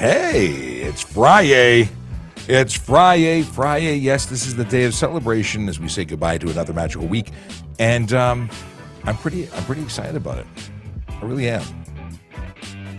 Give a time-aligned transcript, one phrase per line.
[0.00, 0.46] Hey,
[0.80, 1.86] it's Friday.
[2.48, 3.96] It's Friday, Friday.
[3.96, 7.32] Yes, this is the day of celebration as we say goodbye to another magical week,
[7.78, 8.48] and um,
[9.04, 10.46] I'm pretty, I'm pretty excited about it.
[11.06, 11.62] I really am.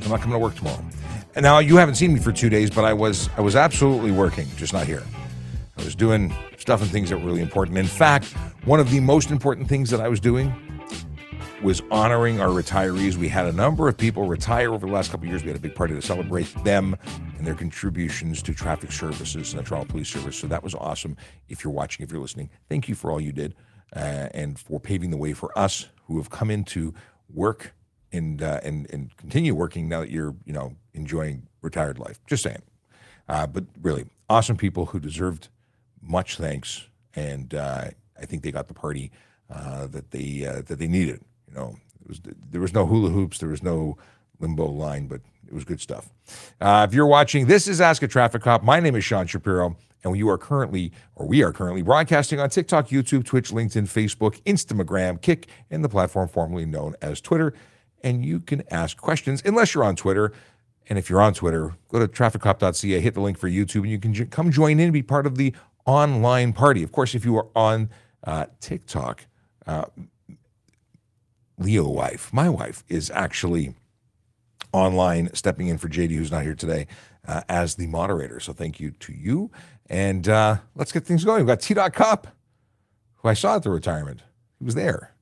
[0.04, 0.86] I'm not coming to work tomorrow.
[1.34, 4.12] And now you haven't seen me for two days, but I was, I was absolutely
[4.12, 5.02] working, just not here.
[5.77, 7.80] I was doing stuff and things that were really important.
[7.80, 8.26] In fact,
[8.66, 10.54] one of the most important things that I was doing
[11.62, 13.16] was honoring our retirees.
[13.16, 15.44] We had a number of people retire over the last couple of years.
[15.44, 16.95] We had a big party to celebrate them
[17.38, 20.38] and their contributions to traffic services and the Toronto Police Service.
[20.38, 21.17] So that was awesome.
[21.50, 23.53] If you're watching, if you're listening, thank you for all you did
[23.95, 26.94] uh, and for paving the way for us who have come into
[27.31, 27.73] work
[28.12, 32.20] and uh, and and continue working now that you're you know enjoying retired life.
[32.28, 32.62] Just saying.
[33.30, 35.48] Uh, but really, awesome people who deserved
[36.02, 37.86] much thanks, and uh,
[38.20, 39.12] I think they got the party
[39.50, 41.22] uh, that they uh, that they needed.
[41.52, 41.76] You know,
[42.08, 43.98] was, there was no hula hoops, there was no
[44.40, 46.09] limbo line, but it was good stuff.
[46.59, 48.64] Uh, if you're watching, this is Ask a Traffic Cop.
[48.64, 52.50] My name is Sean Shapiro, and you are currently, or we are currently, broadcasting on
[52.50, 57.53] TikTok, YouTube, Twitch, LinkedIn, Facebook, Instagram, Kick, and the platform formerly known as Twitter.
[58.03, 60.34] And you can ask questions, unless you're on Twitter.
[60.90, 64.00] And if you're on Twitter, go to trafficcop.ca, hit the link for YouTube, and you
[64.00, 65.53] can j- come join in and be part of the
[65.86, 66.84] online party.
[66.84, 67.90] Of course, if you are on
[68.23, 69.25] uh, TikTok,
[69.68, 69.86] uh,
[71.62, 73.76] Leo wife, my wife, is actually
[74.73, 76.88] online stepping in for JD, who's not here today,
[77.28, 78.40] uh, as the moderator.
[78.40, 79.52] So thank you to you.
[79.90, 81.40] And uh, let's get things going.
[81.40, 81.73] We've got T.
[81.73, 82.28] Dot Cup,
[83.18, 84.22] who I saw at the retirement.
[84.59, 85.14] He was there.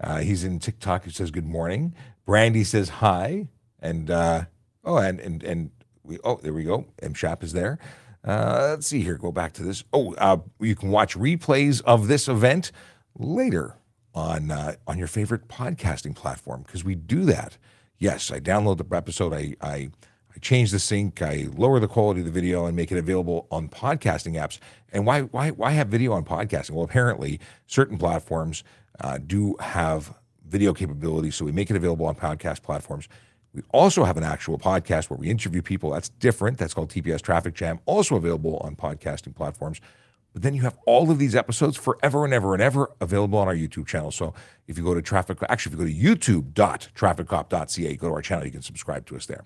[0.00, 1.04] Uh, he's in TikTok.
[1.04, 1.94] He says good morning.
[2.26, 3.48] Brandy says hi.
[3.80, 4.44] And uh,
[4.84, 5.70] oh, and and and
[6.02, 6.86] we oh there we go.
[7.00, 7.78] M Shap is there.
[8.22, 9.16] Uh, let's see here.
[9.16, 9.84] Go back to this.
[9.92, 12.72] Oh, uh, you can watch replays of this event
[13.18, 13.76] later
[14.14, 17.56] on uh, on your favorite podcasting platform because we do that.
[17.98, 19.32] Yes, I download the episode.
[19.32, 19.90] I, I
[20.34, 21.22] I change the sync.
[21.22, 24.58] I lower the quality of the video and make it available on podcasting apps.
[24.92, 26.72] And why why why have video on podcasting?
[26.72, 28.64] Well, apparently certain platforms
[29.00, 30.14] uh, do have
[30.46, 33.08] video capabilities, so we make it available on podcast platforms.
[33.52, 35.90] We also have an actual podcast where we interview people.
[35.90, 36.58] That's different.
[36.58, 39.80] That's called TPS Traffic Jam, also available on podcasting platforms.
[40.32, 43.48] But then you have all of these episodes forever and ever and ever available on
[43.48, 44.10] our YouTube channel.
[44.10, 44.32] So
[44.68, 48.44] if you go to traffic, actually, if you go to youtube.trafficcop.ca, go to our channel,
[48.44, 49.44] you can subscribe to us there.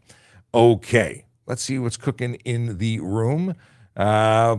[0.52, 3.54] Okay, let's see what's cooking in the room.
[3.96, 4.58] Uh,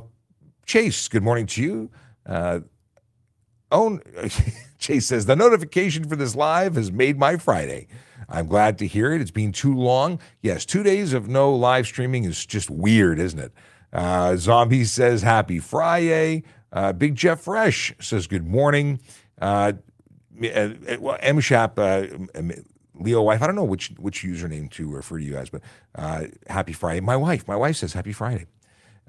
[0.66, 1.91] Chase, good morning to you.
[2.25, 2.62] Uh,
[3.72, 4.00] oh,
[4.80, 7.88] Chase says the notification for this live has made my Friday.
[8.28, 9.22] I'm glad to hear it.
[9.22, 10.19] It's been too long.
[10.41, 13.52] Yes, two days of no live streaming is just weird, isn't it?
[13.96, 16.44] Uh, Zombie says happy Friday.
[16.74, 19.00] Uh, Big Jeff Fresh says good morning.
[19.42, 19.72] Uh,
[20.54, 20.70] uh
[21.00, 22.08] well, M Shap, uh,
[22.94, 23.42] Leo wife.
[23.42, 25.62] I don't know which which username to refer to you guys, but
[25.96, 27.00] uh, happy Friday.
[27.00, 28.48] My wife, my wife says happy Friday.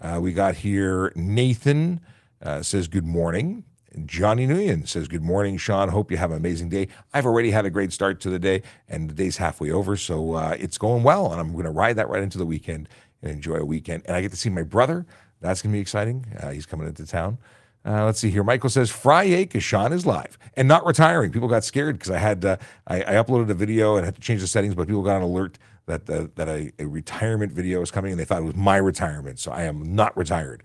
[0.01, 2.01] Uh, we got here Nathan
[2.41, 3.65] uh, says good morning.
[4.05, 5.89] Johnny Nguyen says, Good morning, Sean.
[5.89, 6.89] Hope you have an amazing day.
[7.15, 10.35] I've already had a great start to the day, and the day's halfway over, so
[10.35, 12.91] uh, it's going well, and I'm going to ride that right into the weekend
[13.23, 14.03] and enjoy a weekend.
[14.07, 15.07] And I get to see my brother.
[15.41, 16.27] That's going to be exciting.
[16.41, 17.39] Uh, he's coming into town.
[17.87, 18.43] Uh, let's see here.
[18.43, 21.31] Michael says Friday Sean is live and not retiring.
[21.31, 22.57] People got scared because I had uh,
[22.87, 25.23] I, I, uploaded a video and had to change the settings, but people got an
[25.23, 25.57] alert
[25.87, 28.77] that uh, that a, a, retirement video was coming and they thought it was my
[28.77, 29.39] retirement.
[29.39, 30.65] So I am not retired.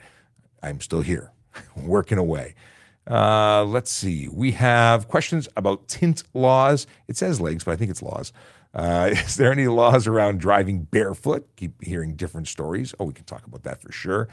[0.63, 1.31] I'm still here,
[1.75, 2.56] working away.
[3.09, 4.28] Uh, let's see.
[4.28, 6.88] We have questions about tint laws.
[7.07, 8.34] It says legs, but I think it's laws.
[8.74, 11.48] Uh, is there any laws around driving barefoot?
[11.56, 12.94] Keep hearing different stories.
[13.00, 14.28] Oh, we can talk about that for sure.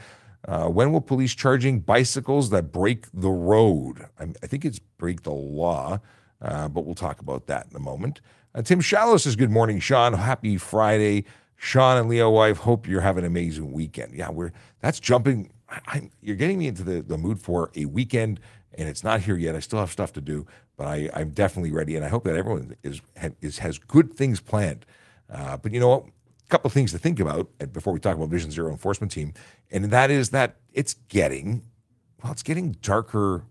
[0.47, 4.05] Uh, when will police charging bicycles that break the road?
[4.19, 5.99] I, I think it's break the law,
[6.41, 8.21] uh, but we'll talk about that in a moment.
[8.55, 10.13] Uh, Tim Shallow says, Good morning, Sean.
[10.13, 11.25] Happy Friday.
[11.57, 14.13] Sean and Leo wife, hope you're having an amazing weekend.
[14.15, 15.51] Yeah, we're that's jumping.
[15.69, 18.39] I, you're getting me into the, the mood for a weekend,
[18.75, 19.55] and it's not here yet.
[19.55, 20.47] I still have stuff to do,
[20.79, 23.01] but I, I'm definitely ready, and I hope that everyone is,
[23.41, 24.85] is has good things planned.
[25.29, 26.09] Uh, but you know?
[26.45, 29.33] A couple of things to think about before we talk about Vision Zero enforcement team,
[29.69, 31.61] and that is that it's getting
[32.23, 33.43] well, it's getting darker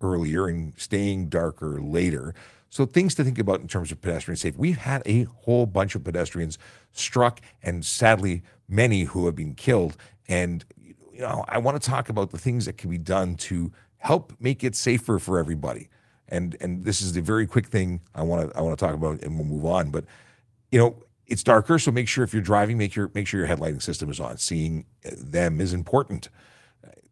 [0.00, 2.34] earlier and staying darker later.
[2.70, 4.58] So things to think about in terms of pedestrian safety.
[4.58, 6.58] We've had a whole bunch of pedestrians
[6.90, 9.96] struck, and sadly, many who have been killed.
[10.26, 10.64] And
[11.12, 14.32] you know, I want to talk about the things that can be done to help
[14.40, 15.88] make it safer for everybody
[16.28, 18.94] and and this is the very quick thing I want to I want to talk
[18.94, 19.90] about, and we'll move on.
[19.90, 20.04] But
[20.70, 23.48] you know, it's darker, so make sure if you're driving, make your make sure your
[23.48, 24.38] headlighting system is on.
[24.38, 26.28] Seeing them is important.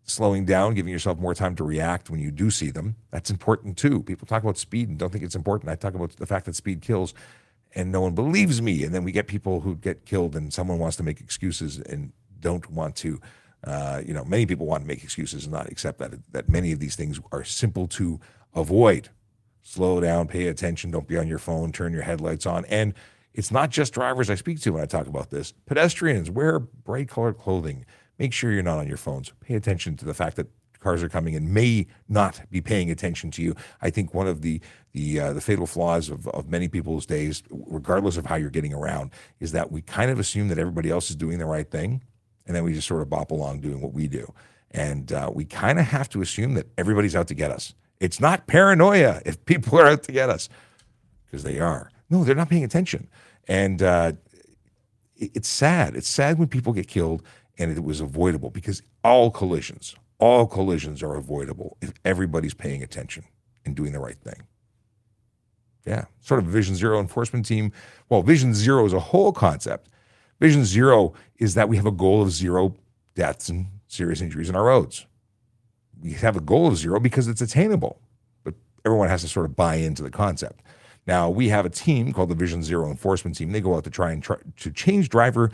[0.05, 3.79] Slowing down, giving yourself more time to react when you do see them, that's important
[3.79, 4.03] too.
[4.03, 5.71] People talk about speed and don't think it's important.
[5.71, 7.15] I talk about the fact that speed kills,
[7.75, 8.83] and no one believes me.
[8.83, 12.13] And then we get people who get killed, and someone wants to make excuses and
[12.41, 13.21] don't want to.
[13.65, 16.73] Uh, you know, many people want to make excuses and not accept that that many
[16.73, 18.19] of these things are simple to
[18.55, 19.11] avoid.
[19.63, 22.95] Slow down, pay attention, don't be on your phone, turn your headlights on, and
[23.33, 25.53] it's not just drivers I speak to when I talk about this.
[25.67, 27.87] Pedestrians wear bright colored clothing.
[28.19, 29.33] Make sure you're not on your phones.
[29.41, 30.49] Pay attention to the fact that
[30.81, 33.55] cars are coming and may not be paying attention to you.
[33.81, 34.61] I think one of the
[34.93, 38.75] the uh, the fatal flaws of, of many people's days, regardless of how you're getting
[38.75, 42.03] around, is that we kind of assume that everybody else is doing the right thing,
[42.47, 44.35] and then we just sort of bop along doing what we do,
[44.73, 47.75] and uh, we kind of have to assume that everybody's out to get us.
[48.03, 50.49] It's not paranoia if people are out to get us,
[51.25, 51.91] because they are.
[52.11, 53.09] No, they're not paying attention,
[53.49, 54.13] and uh,
[55.17, 55.97] it, it's sad.
[55.97, 57.23] It's sad when people get killed,
[57.59, 63.25] and it was avoidable because all collisions, all collisions are avoidable if everybody's paying attention
[63.65, 64.43] and doing the right thing.
[65.87, 67.73] Yeah, sort of Vision Zero enforcement team.
[68.09, 69.89] Well, Vision Zero is a whole concept.
[70.41, 72.75] Vision Zero is that we have a goal of zero
[73.15, 75.07] deaths and serious injuries in our roads.
[76.03, 78.01] We have a goal of zero because it's attainable,
[78.43, 78.55] but
[78.85, 80.63] everyone has to sort of buy into the concept.
[81.07, 83.53] Now, we have a team called the Vision Zero enforcement team.
[83.53, 85.51] They go out to try and try to change driver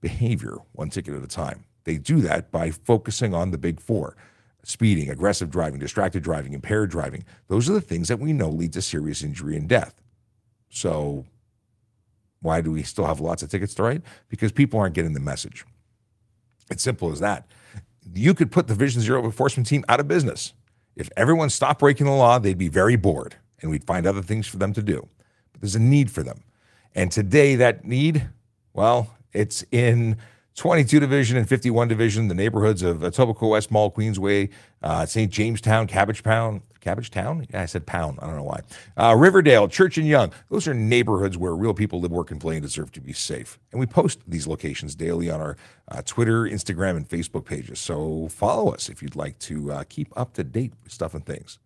[0.00, 1.64] behavior one ticket at a time.
[1.84, 4.16] They do that by focusing on the big four
[4.64, 7.24] speeding, aggressive driving, distracted driving, impaired driving.
[7.48, 10.00] Those are the things that we know lead to serious injury and death.
[10.70, 11.26] So,
[12.40, 14.02] why do we still have lots of tickets to write?
[14.28, 15.64] Because people aren't getting the message.
[16.70, 17.46] It's simple as that.
[18.14, 20.52] You could put the Vision Zero enforcement team out of business.
[20.96, 24.46] If everyone stopped breaking the law, they'd be very bored and we'd find other things
[24.46, 25.08] for them to do.
[25.52, 26.42] But there's a need for them.
[26.94, 28.28] And today, that need,
[28.74, 30.18] well, it's in
[30.56, 34.50] 22 Division and 51 Division, the neighborhoods of Etobicoke West Mall, Queensway,
[34.82, 35.30] uh, St.
[35.30, 36.60] Jamestown, Cabbage Pound.
[36.82, 37.46] Cabbage Town?
[37.54, 38.18] I said pound.
[38.20, 38.60] I don't know why.
[38.96, 40.32] Uh, Riverdale, Church and Yonge.
[40.50, 43.58] Those are neighborhoods where real people live, work, and play and deserve to be safe.
[43.70, 45.56] And we post these locations daily on our
[45.88, 47.78] uh, Twitter, Instagram, and Facebook pages.
[47.78, 51.24] So follow us if you'd like to uh, keep up to date with stuff and
[51.24, 51.58] things.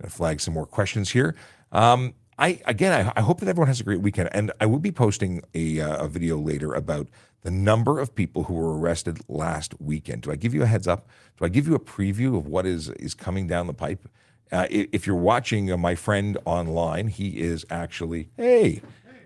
[0.00, 1.34] Gonna flag some more questions here.
[1.72, 4.80] Um, I again, I, I, hope that everyone has a great weekend, and I will
[4.80, 7.08] be posting a, uh, a video later about
[7.42, 10.22] the number of people who were arrested last weekend.
[10.22, 11.08] Do I give you a heads up?
[11.38, 14.08] Do I give you a preview of what is is coming down the pipe?
[14.54, 18.80] Uh, if you're watching uh, my friend online, he is actually hey,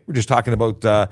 [0.06, 1.06] we're just talking about uh,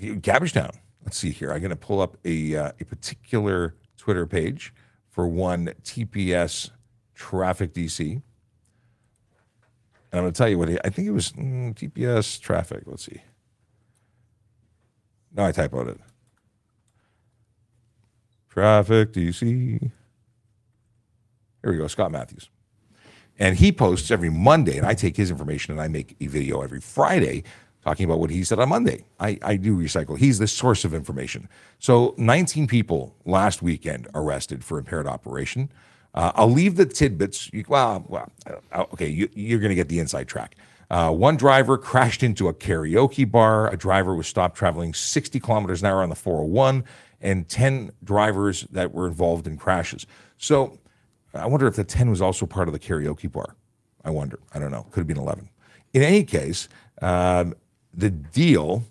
[0.00, 0.70] Cabbagetown.
[0.70, 1.52] Uh, Let's see here.
[1.52, 4.74] I'm going to pull up a uh, a particular Twitter page
[5.08, 6.70] for one TPS
[7.14, 8.00] Traffic DC.
[8.10, 8.22] And
[10.12, 12.82] I'm going to tell you what he, I think it was mm, TPS traffic.
[12.86, 13.22] Let's see.
[15.32, 16.00] No, I typoed it.
[18.50, 19.80] Traffic DC.
[19.80, 19.90] Here
[21.70, 22.50] we go, Scott Matthews.
[23.42, 26.60] And he posts every Monday, and I take his information and I make a video
[26.60, 27.42] every Friday
[27.82, 29.04] talking about what he said on Monday.
[29.18, 30.16] I, I do recycle.
[30.16, 31.48] He's the source of information.
[31.80, 35.72] So 19 people last weekend arrested for impaired operation.
[36.14, 37.50] Uh, I'll leave the tidbits.
[37.66, 38.30] Well, well
[38.70, 40.54] uh, okay, you, are going to get the inside track.
[40.88, 43.68] Uh, one driver crashed into a karaoke bar.
[43.72, 46.84] A driver was stopped traveling 60 kilometers an hour on the 401,
[47.20, 50.06] and 10 drivers that were involved in crashes.
[50.38, 50.78] So
[51.34, 53.56] I wonder if the 10 was also part of the karaoke bar.
[54.04, 54.38] I wonder.
[54.52, 54.86] I don't know.
[54.90, 55.48] Could have been 11.
[55.94, 56.68] In any case,
[57.00, 57.54] um,
[57.94, 58.84] the deal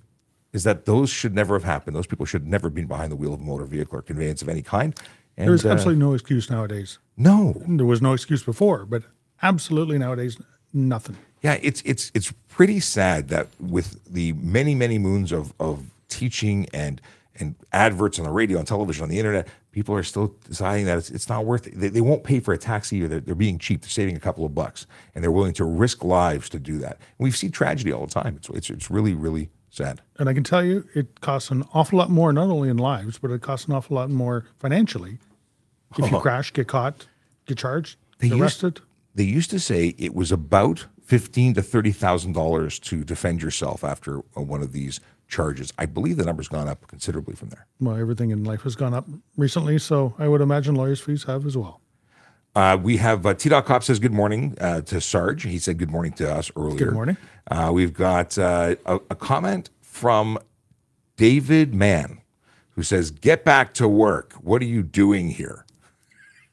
[0.53, 1.95] is that those should never have happened.
[1.95, 4.41] Those people should never have been behind the wheel of a motor vehicle or conveyance
[4.41, 4.97] of any kind.
[5.37, 6.99] And, There's uh, absolutely no excuse nowadays.
[7.17, 9.03] No, there was no excuse before, but
[9.41, 10.37] absolutely nowadays
[10.73, 11.17] nothing.
[11.41, 16.67] Yeah, it's it's it's pretty sad that with the many many moons of of teaching
[16.73, 17.01] and
[17.39, 20.97] and adverts on the radio and television on the internet, people are still deciding that
[20.97, 21.79] it's, it's not worth it.
[21.79, 23.81] They, they won't pay for a taxi or they're, they're being cheap.
[23.81, 24.85] They're saving a couple of bucks
[25.15, 26.97] and they're willing to risk lives to do that.
[26.97, 28.35] And we see tragedy all the time.
[28.35, 30.01] It's, it's, it's really, really sad.
[30.19, 33.17] And I can tell you, it costs an awful lot more, not only in lives,
[33.17, 35.19] but it costs an awful lot more financially.
[35.97, 36.21] If you oh.
[36.21, 37.07] crash, get caught,
[37.45, 38.77] get charged, they arrested.
[38.77, 43.41] Used, they used to say it was about fifteen to thirty thousand dollars to defend
[43.41, 45.01] yourself after one of these
[45.31, 45.73] charges.
[45.79, 47.65] I believe the number's gone up considerably from there.
[47.79, 49.07] Well, everything in life has gone up
[49.37, 51.81] recently, so I would imagine lawyers' fees have as well.
[52.53, 53.47] Uh, we have uh, T.
[53.47, 55.43] Dot Cop says good morning uh, to Sarge.
[55.43, 56.85] He said good morning to us earlier.
[56.85, 57.17] Good morning.
[57.49, 60.37] Uh, we've got uh, a, a, comment from
[61.15, 62.21] David Mann
[62.71, 64.33] who says, "Get back to work.
[64.33, 65.65] What are you doing here?"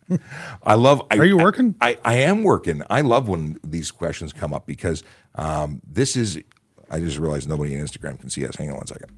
[0.63, 1.05] I love.
[1.11, 1.75] Are you working?
[1.81, 2.83] I, I, I am working.
[2.89, 5.03] I love when these questions come up because
[5.35, 6.41] um, this is
[6.91, 8.57] I just realized nobody on Instagram can see us.
[8.57, 9.11] Hang on one second.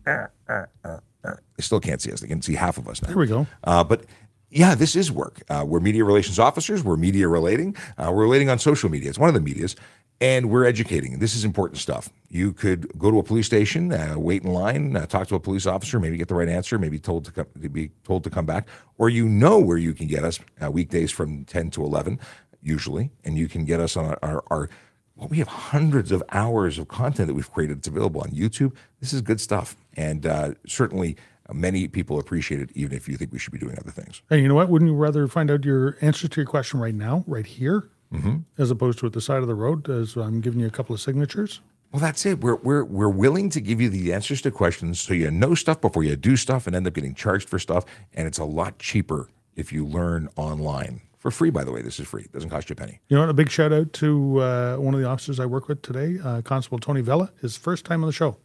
[1.57, 2.21] They still can't see us.
[2.21, 3.09] They can see half of us now.
[3.09, 3.47] Here we go.
[3.65, 4.05] Uh, but
[4.51, 5.43] yeah, this is work.
[5.49, 6.83] Uh, we're media relations officers.
[6.83, 7.77] We're media relating.
[7.97, 9.09] Uh, we're relating on social media.
[9.11, 9.77] It's one of the medias.
[10.21, 11.19] and we're educating.
[11.19, 12.11] This is important stuff.
[12.29, 15.41] You could go to a police station, uh, wait in line, uh, talk to a
[15.41, 18.31] police officer, maybe get the right answer, maybe told to, come, to be told to
[18.31, 21.83] come back, or you know where you can get us uh, weekdays from 10 to
[21.83, 22.21] 11,
[22.63, 24.69] usually, and you can get us on our, our,
[25.29, 27.79] we have hundreds of hours of content that we've created.
[27.79, 28.75] It's available on YouTube.
[29.01, 31.17] This is good stuff, and uh, certainly
[31.53, 34.23] many people appreciate it, even if you think we should be doing other things.
[34.31, 34.69] And you know what?
[34.69, 38.39] Wouldn't you rather find out your answer to your question right now, right here, mm-hmm.
[38.59, 40.95] as opposed to at the side of the road, as I'm giving you a couple
[40.95, 41.61] of signatures?
[41.93, 42.41] Well, that's it.
[42.41, 45.81] We're, we're, we're willing to give you the answers to questions so you know stuff
[45.81, 47.85] before you do stuff and end up getting charged for stuff.
[48.15, 51.03] And it's a lot cheaper if you learn online.
[51.21, 51.83] For free, by the way.
[51.83, 52.23] This is free.
[52.23, 52.99] It doesn't cost you a penny.
[53.09, 53.29] You know what?
[53.29, 56.41] A big shout out to uh, one of the officers I work with today, uh,
[56.41, 57.31] Constable Tony Vella.
[57.43, 58.39] His first time on the show.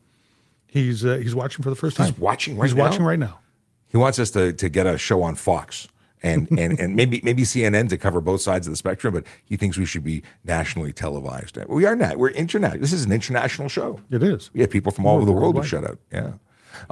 [0.68, 2.08] He's uh, he's watching for the first time.
[2.08, 2.84] He's watching right he's now.
[2.84, 3.40] watching right now.
[3.88, 5.88] He wants us to, to get a show on Fox
[6.22, 9.56] and, and, and maybe maybe CNN to cover both sides of the spectrum, but he
[9.56, 11.58] thinks we should be nationally televised.
[11.68, 12.18] We are not.
[12.18, 12.82] We're internet.
[12.82, 14.02] This is an international show.
[14.12, 14.50] It is.
[14.54, 16.00] We have people from all over the world who shut out.
[16.12, 16.34] Yeah.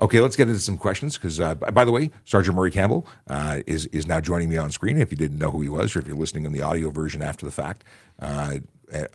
[0.01, 1.17] Okay, let's get into some questions.
[1.17, 4.71] Because, uh, by the way, Sergeant Murray Campbell uh, is is now joining me on
[4.71, 4.97] screen.
[4.97, 7.21] If you didn't know who he was, or if you're listening in the audio version
[7.21, 7.83] after the fact,
[8.19, 8.59] uh,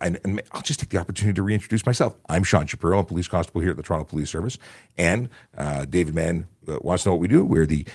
[0.01, 2.17] and, and, I'll just take the opportunity to reintroduce myself.
[2.29, 4.59] I'm Sean Shapiro, I'm a police constable here at the Toronto Police Service,
[4.97, 7.45] and uh, David Mann uh, wants to know what we do.
[7.45, 7.87] We're the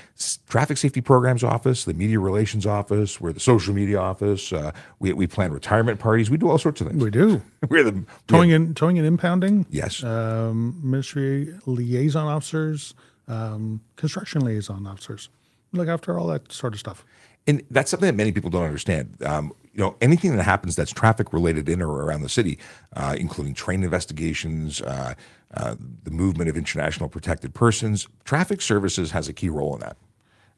[0.48, 4.54] Traffic Safety Programs Office, the Media Relations Office, we're the Social Media Office.
[4.54, 6.30] Uh, we, we plan retirement parties.
[6.30, 7.04] We do all sorts of things.
[7.04, 7.42] We do.
[7.70, 9.66] we're the towing and towing and impounding.
[9.70, 10.04] Yes.
[10.04, 12.94] Um, ministry liaison officers,
[13.28, 15.30] um, construction liaison officers.
[15.72, 17.06] We look after all that sort of stuff.
[17.46, 19.18] And that's something that many people don't understand.
[19.26, 22.60] Um, you know, anything that happens that's traffic related in or around the city,
[22.96, 25.16] uh, including train investigations, uh,
[25.56, 29.98] uh, the movement of international protected persons, traffic services has a key role in that.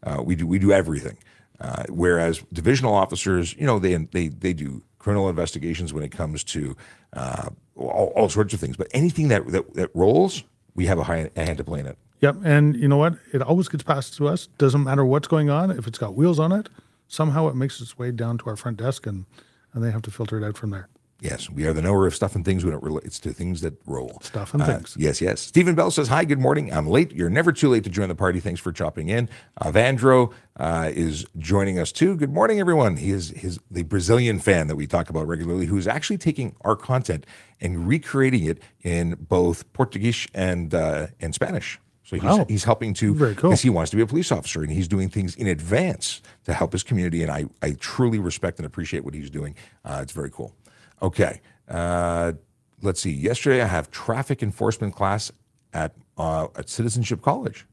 [0.03, 1.17] Uh, we do we do everything.
[1.59, 6.43] Uh, whereas divisional officers, you know, they they they do criminal investigations when it comes
[6.43, 6.75] to
[7.13, 8.75] uh, all, all, sorts of things.
[8.75, 10.43] But anything that, that that rolls,
[10.73, 11.97] we have a high hand to play in it.
[12.21, 13.15] Yep, and you know what?
[13.33, 14.47] It always gets passed to us.
[14.57, 15.71] Doesn't matter what's going on.
[15.71, 16.69] If it's got wheels on it,
[17.07, 19.25] somehow it makes its way down to our front desk, and
[19.73, 20.89] and they have to filter it out from there.
[21.21, 23.73] Yes, we are the knower of stuff and things when it relates to things that
[23.85, 24.19] roll.
[24.21, 24.97] Stuff and uh, things.
[24.99, 25.39] Yes, yes.
[25.39, 26.73] Stephen Bell says, Hi, good morning.
[26.73, 27.13] I'm late.
[27.13, 28.41] You're never too late to join the party.
[28.41, 29.29] Thanks for chopping in.
[29.57, 32.17] Uh, Vandro uh, is joining us too.
[32.17, 32.97] Good morning, everyone.
[32.97, 36.53] He is his, the Brazilian fan that we talk about regularly who is actually taking
[36.61, 37.25] our content
[37.61, 41.79] and recreating it in both Portuguese and, uh, and Spanish.
[42.03, 42.45] So he's, wow.
[42.47, 43.55] he's helping to, because cool.
[43.55, 46.71] he wants to be a police officer and he's doing things in advance to help
[46.71, 47.21] his community.
[47.21, 49.55] And I, I truly respect and appreciate what he's doing.
[49.83, 50.55] Uh, it's very cool.
[51.01, 51.41] Okay.
[51.67, 52.33] Uh,
[52.81, 53.11] let's see.
[53.11, 55.31] Yesterday, I have traffic enforcement class
[55.73, 57.65] at, uh, at Citizenship College.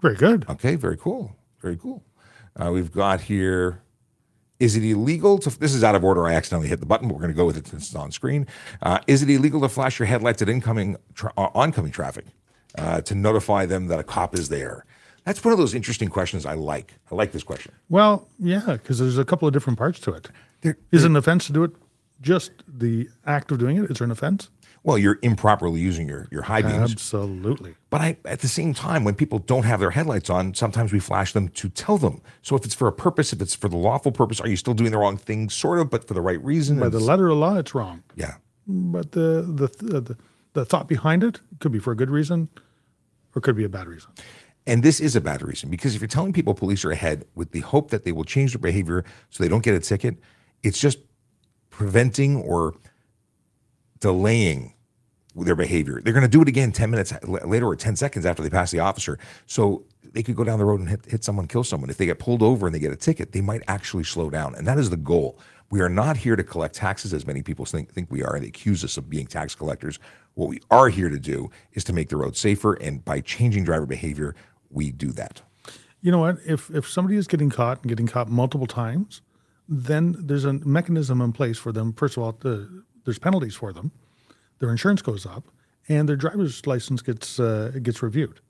[0.00, 0.46] Very good.
[0.48, 0.76] Okay.
[0.76, 1.36] Very cool.
[1.60, 2.02] Very cool.
[2.56, 3.80] Uh, we've got here
[4.60, 5.58] is it illegal to?
[5.58, 6.26] This is out of order.
[6.26, 8.12] I accidentally hit the button, but we're going to go with it since it's on
[8.12, 8.46] screen.
[8.80, 12.24] Uh, is it illegal to flash your headlights at incoming, tra- uh, oncoming traffic?
[12.78, 14.84] uh, to notify them that a cop is there?
[15.24, 16.94] That's one of those interesting questions I like.
[17.10, 17.72] I like this question.
[17.88, 20.28] Well, yeah, because there's a couple of different parts to it.
[20.60, 21.72] There, is it an offense to do it?
[22.20, 24.50] Just the act of doing it is there an offense?
[24.82, 26.92] Well, you're improperly using your your high beams.
[26.92, 27.74] Absolutely.
[27.88, 31.00] But I, at the same time, when people don't have their headlights on, sometimes we
[31.00, 32.20] flash them to tell them.
[32.42, 34.74] So if it's for a purpose, if it's for the lawful purpose, are you still
[34.74, 36.78] doing the wrong thing, sort of, but for the right reason?
[36.78, 38.02] By the letter of the law, it's wrong.
[38.14, 38.34] Yeah.
[38.66, 40.16] But the the the,
[40.52, 42.50] the thought behind it could be for a good reason
[43.34, 44.10] or could be a bad reason.
[44.66, 47.52] And this is a bad reason because if you're telling people police are ahead with
[47.52, 50.16] the hope that they will change their behavior so they don't get a ticket,
[50.62, 50.98] it's just
[51.70, 52.74] preventing or
[54.00, 54.72] delaying
[55.36, 56.00] their behavior.
[56.02, 58.70] They're going to do it again 10 minutes later or 10 seconds after they pass
[58.70, 59.18] the officer.
[59.46, 61.90] So they could go down the road and hit, hit someone, kill someone.
[61.90, 64.54] If they get pulled over and they get a ticket, they might actually slow down.
[64.54, 65.38] And that is the goal.
[65.70, 68.38] We are not here to collect taxes as many people think, think we are.
[68.38, 69.98] They accuse us of being tax collectors.
[70.34, 73.64] What we are here to do is to make the road safer, and by changing
[73.64, 74.36] driver behavior,
[74.74, 75.42] we do that.
[76.00, 76.38] You know what?
[76.46, 79.22] If if somebody is getting caught and getting caught multiple times,
[79.68, 81.92] then there's a mechanism in place for them.
[81.94, 83.90] First of all, the, there's penalties for them.
[84.58, 85.44] Their insurance goes up,
[85.88, 88.40] and their driver's license gets uh, gets reviewed.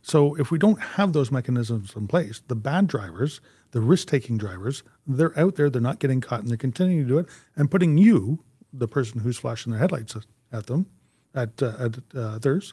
[0.00, 4.82] So if we don't have those mechanisms in place, the bad drivers, the risk-taking drivers,
[5.06, 5.68] they're out there.
[5.68, 9.20] They're not getting caught, and they're continuing to do it and putting you, the person
[9.20, 10.16] who's flashing their headlights
[10.50, 10.86] at them,
[11.34, 12.72] at, uh, at uh, others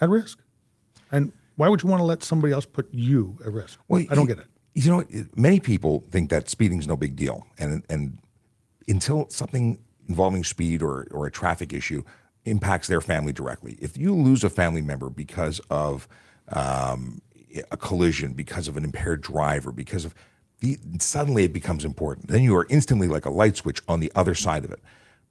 [0.00, 0.41] at risk.
[1.12, 3.78] And why would you want to let somebody else put you at risk?
[3.88, 4.46] Well, I don't get it.
[4.74, 5.04] You know,
[5.36, 8.18] many people think that speeding is no big deal, and and
[8.88, 9.78] until something
[10.08, 12.02] involving speed or or a traffic issue
[12.46, 13.76] impacts their family directly.
[13.80, 16.08] If you lose a family member because of
[16.48, 17.20] um,
[17.70, 20.14] a collision, because of an impaired driver, because of
[20.60, 22.28] the, suddenly it becomes important.
[22.28, 24.80] Then you are instantly like a light switch on the other side of it.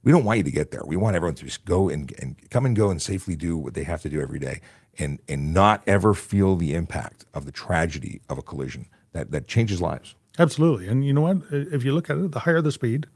[0.04, 0.84] We don't want you to get there.
[0.86, 3.74] We want everyone to just go and, and come and go and safely do what
[3.74, 4.62] they have to do every day
[4.98, 9.48] and, and not ever feel the impact of the tragedy of a collision that, that
[9.48, 10.16] changes lives.
[10.40, 10.88] Absolutely.
[10.88, 11.38] And you know what?
[11.52, 13.08] If you look at it, the higher the speed,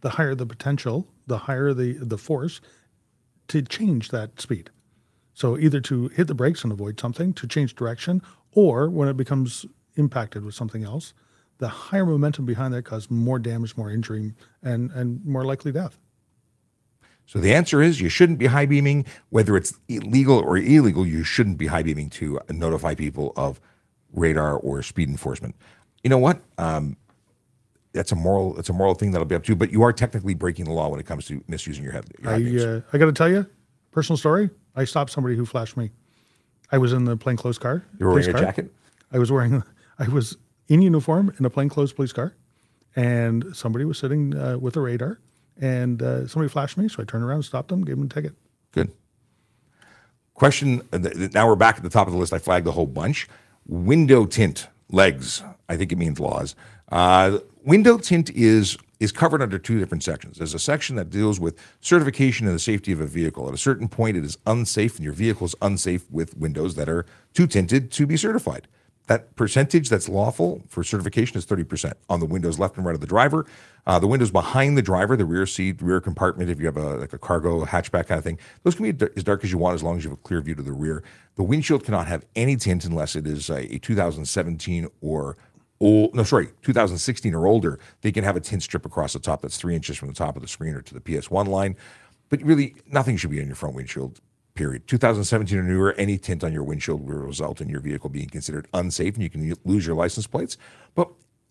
[0.00, 2.60] the higher the potential, the higher the, the force
[3.48, 4.70] to change that speed.
[5.34, 8.22] So either to hit the brakes and avoid something, to change direction,
[8.52, 9.64] or when it becomes
[9.96, 11.14] impacted with something else,
[11.58, 15.98] the higher momentum behind that causes more damage, more injury, and, and more likely death.
[17.32, 21.06] So the answer is you shouldn't be high beaming, whether it's illegal or illegal.
[21.06, 23.58] You shouldn't be high beaming to notify people of
[24.12, 25.56] radar or speed enforcement.
[26.04, 26.42] You know what?
[26.58, 26.98] Um,
[27.94, 28.58] that's a moral.
[28.58, 29.56] It's a moral thing that'll be up to you.
[29.56, 32.04] But you are technically breaking the law when it comes to misusing your head.
[32.20, 33.46] Your I uh, I got to tell you,
[33.92, 34.50] personal story.
[34.76, 35.90] I stopped somebody who flashed me.
[36.70, 37.82] I was in the plainclothes car.
[37.98, 38.42] You were wearing a car.
[38.42, 38.70] jacket.
[39.10, 39.62] I was wearing.
[39.98, 40.36] I was
[40.68, 42.34] in uniform in a plainclothes police car,
[42.94, 45.18] and somebody was sitting uh, with a radar,
[45.60, 46.88] and uh, somebody flashed me.
[46.88, 48.34] So I turned around, stopped them, gave them a ticket.
[48.72, 48.90] Good.
[50.34, 50.82] Question.
[50.92, 50.98] Uh,
[51.32, 52.32] now we're back at the top of the list.
[52.32, 53.28] I flagged a whole bunch.
[53.66, 55.42] Window tint legs.
[55.68, 56.54] I think it means laws.
[56.90, 60.38] Uh, window tint is is covered under two different sections.
[60.38, 63.48] There's a section that deals with certification and the safety of a vehicle.
[63.48, 66.88] At a certain point, it is unsafe, and your vehicle is unsafe with windows that
[66.88, 67.04] are
[67.34, 68.68] too tinted to be certified
[69.08, 73.00] that percentage that's lawful for certification is 30% on the windows left and right of
[73.00, 73.46] the driver.
[73.86, 76.96] Uh, the windows behind the driver, the rear seat, rear compartment, if you have a
[76.96, 79.74] like a cargo hatchback kind of thing, those can be as dark as you want
[79.74, 81.02] as long as you have a clear view to the rear.
[81.34, 85.36] The windshield cannot have any tint unless it is a, a 2017 or
[85.80, 87.80] old, no, sorry, 2016 or older.
[88.02, 90.36] They can have a tint strip across the top that's three inches from the top
[90.36, 91.76] of the screen or to the AS1 line.
[92.28, 94.20] But really, nothing should be on your front windshield
[94.54, 94.86] period.
[94.86, 98.68] 2017 or newer, any tint on your windshield will result in your vehicle being considered
[98.74, 100.56] unsafe and you can lose your license plates.
[100.94, 101.08] But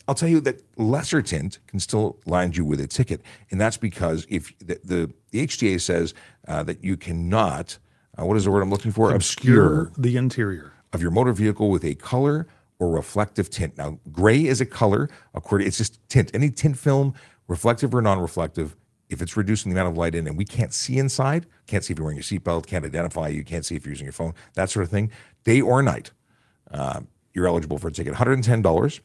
[0.08, 3.22] I'll tell you that lesser tint can still land you with a ticket.
[3.50, 6.14] And that's because if the, the, the HTA says
[6.48, 7.78] uh, that you cannot,
[8.20, 9.14] uh, what is the word I'm looking for?
[9.14, 12.48] Obscure, Obscure the interior of your motor vehicle with a color
[12.80, 13.78] or reflective tint.
[13.78, 16.32] Now, gray is a color, according it's just tint.
[16.34, 17.14] Any tint film,
[17.48, 18.76] reflective or non-reflective,
[19.12, 21.94] if it's reducing the amount of light in and we can't see inside, can't see
[21.94, 24.34] if you're wearing your seatbelt, can't identify you, can't see if you're using your phone,
[24.54, 25.12] that sort of thing,
[25.44, 26.12] day or night,
[26.72, 27.02] uh,
[27.34, 28.14] you're eligible for a ticket.
[28.14, 29.00] $110.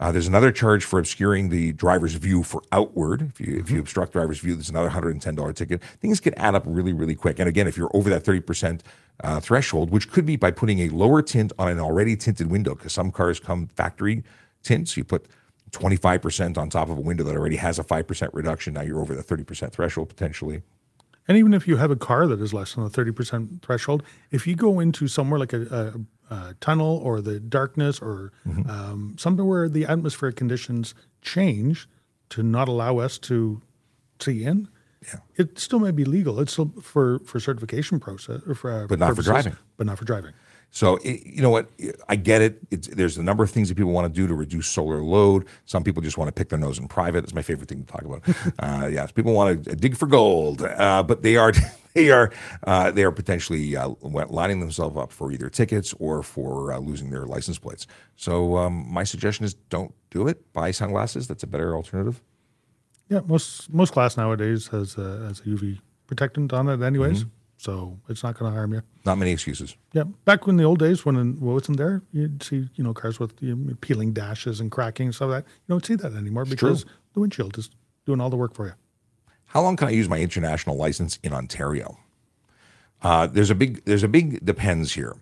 [0.00, 3.20] Uh, there's another charge for obscuring the driver's view for outward.
[3.20, 3.60] If you, mm-hmm.
[3.60, 5.82] if you obstruct driver's view, there's another $110 ticket.
[6.00, 7.38] Things can add up really, really quick.
[7.38, 8.80] And again, if you're over that 30%
[9.22, 12.74] uh, threshold, which could be by putting a lower tint on an already tinted window,
[12.74, 14.24] because some cars come factory
[14.62, 15.26] tints, you put
[15.70, 18.74] 25% on top of a window that already has a 5% reduction.
[18.74, 20.62] Now you're over the 30% threshold potentially.
[21.28, 24.46] And even if you have a car that is less than the 30% threshold, if
[24.46, 28.68] you go into somewhere like a, a, a tunnel or the darkness or mm-hmm.
[28.68, 31.88] um, somewhere where the atmospheric conditions change
[32.30, 33.62] to not allow us to
[34.18, 34.68] see in,
[35.02, 35.20] yeah.
[35.36, 36.40] it still may be legal.
[36.40, 39.56] It's still for, for certification process, for, uh, but not purposes, for driving.
[39.76, 40.32] But not for driving.
[40.70, 41.68] So it, you know what?
[42.08, 42.60] I get it.
[42.70, 45.46] It's, there's a number of things that people want to do to reduce solar load.
[45.66, 47.24] Some people just want to pick their nose in private.
[47.24, 48.22] It's my favorite thing to talk about.
[48.58, 51.52] uh, yes, people want to dig for gold, uh, but they are
[51.94, 52.32] they are
[52.64, 57.10] uh, they are potentially uh, lining themselves up for either tickets or for uh, losing
[57.10, 57.86] their license plates.
[58.16, 60.52] So um, my suggestion is don't do it.
[60.52, 61.26] Buy sunglasses.
[61.26, 62.22] That's a better alternative.
[63.08, 67.24] Yeah, most most glass nowadays has a, has a UV protectant on it, anyways.
[67.24, 67.39] Mm-hmm.
[67.60, 68.80] So it's not going to harm you.
[69.04, 69.76] Not many excuses.
[69.92, 70.04] Yeah.
[70.24, 73.34] Back in the old days when it wasn't there, you'd see, you know, cars with
[73.40, 75.50] you know, peeling dashes and cracking and stuff like that.
[75.50, 76.92] You don't see that anymore it's because true.
[77.12, 77.68] the windshield is
[78.06, 78.72] doing all the work for you.
[79.44, 81.98] How long can I use my international license in Ontario?
[83.02, 85.16] Uh, there's a big there's a big depends here.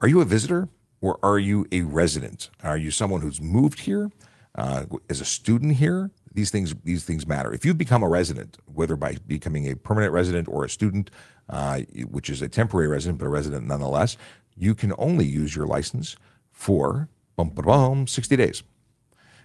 [0.00, 0.70] Are you a visitor
[1.02, 2.48] or are you a resident?
[2.62, 4.10] Are you someone who's moved here
[4.54, 6.10] uh, as a student here?
[6.32, 7.52] These things these things matter.
[7.52, 11.10] If you become a resident, whether by becoming a permanent resident or a student,
[11.48, 14.16] uh, which is a temporary resident, but a resident nonetheless,
[14.56, 16.16] you can only use your license
[16.50, 18.62] for bum, bum, 60 days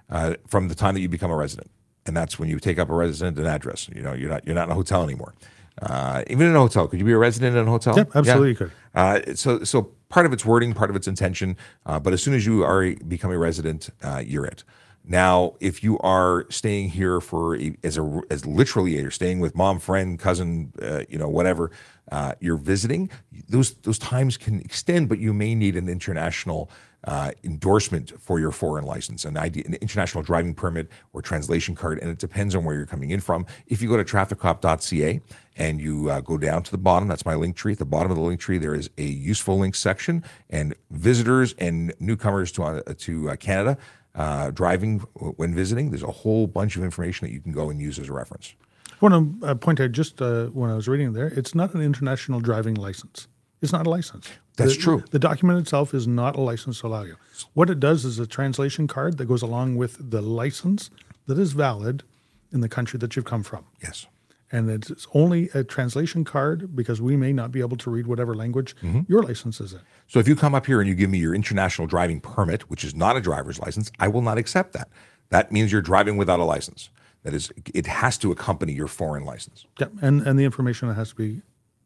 [0.10, 1.69] uh, from the time that you become a resident.
[2.05, 3.89] And that's when you take up a resident and address.
[3.93, 5.33] You know, you're not you're not in a hotel anymore.
[5.81, 7.95] Uh, even in a hotel, could you be a resident in a hotel?
[7.97, 8.55] Yep, absolutely, yeah.
[8.55, 8.71] could.
[8.95, 11.55] Uh, so, so part of its wording, part of its intention,
[11.86, 14.63] uh, but as soon as you are become a resident, uh, you're it.
[15.10, 19.56] Now, if you are staying here for a, as a as literally you're staying with
[19.56, 21.72] mom, friend, cousin, uh, you know, whatever,
[22.12, 23.10] uh, you're visiting,
[23.48, 26.70] those those times can extend, but you may need an international
[27.06, 32.00] uh, endorsement for your foreign license, an, ID, an international driving permit or translation card,
[32.00, 33.46] and it depends on where you're coming in from.
[33.67, 35.22] If you go to trafficcop.ca
[35.56, 37.72] and you uh, go down to the bottom, that's my link tree.
[37.72, 41.54] At the bottom of the link tree, there is a useful links section, and visitors
[41.60, 43.78] and newcomers to uh, to uh, Canada
[44.17, 44.99] uh, driving
[45.38, 45.91] when visiting.
[45.91, 48.56] There's a whole bunch of information that you can go and use as a reference.
[48.91, 51.73] I want to uh, point out just uh, when I was reading there, it's not
[51.75, 53.27] an international driving license.
[53.62, 54.27] It's not a license.
[54.56, 55.03] That's The- true.
[55.12, 57.15] The document itself is not a license to allow you.
[57.53, 60.89] What it does is a translation card that goes along with the license
[61.27, 62.03] that is valid
[62.51, 63.65] in the country that you've come from.
[63.84, 64.08] Yes.
[64.51, 68.33] And it's only a translation card because we may not be able to read whatever
[68.33, 69.01] language Mm-hmm.
[69.07, 69.81] your license is in.
[70.07, 72.83] So if you come up here and you give me your international driving permit, which
[72.86, 74.88] is not a driver's license, I will not accept that.
[75.29, 76.89] That means you're driving without a license.
[77.23, 79.65] That is, it has to accompany your foreign license.
[79.79, 81.41] Yeah, and, and the information has to be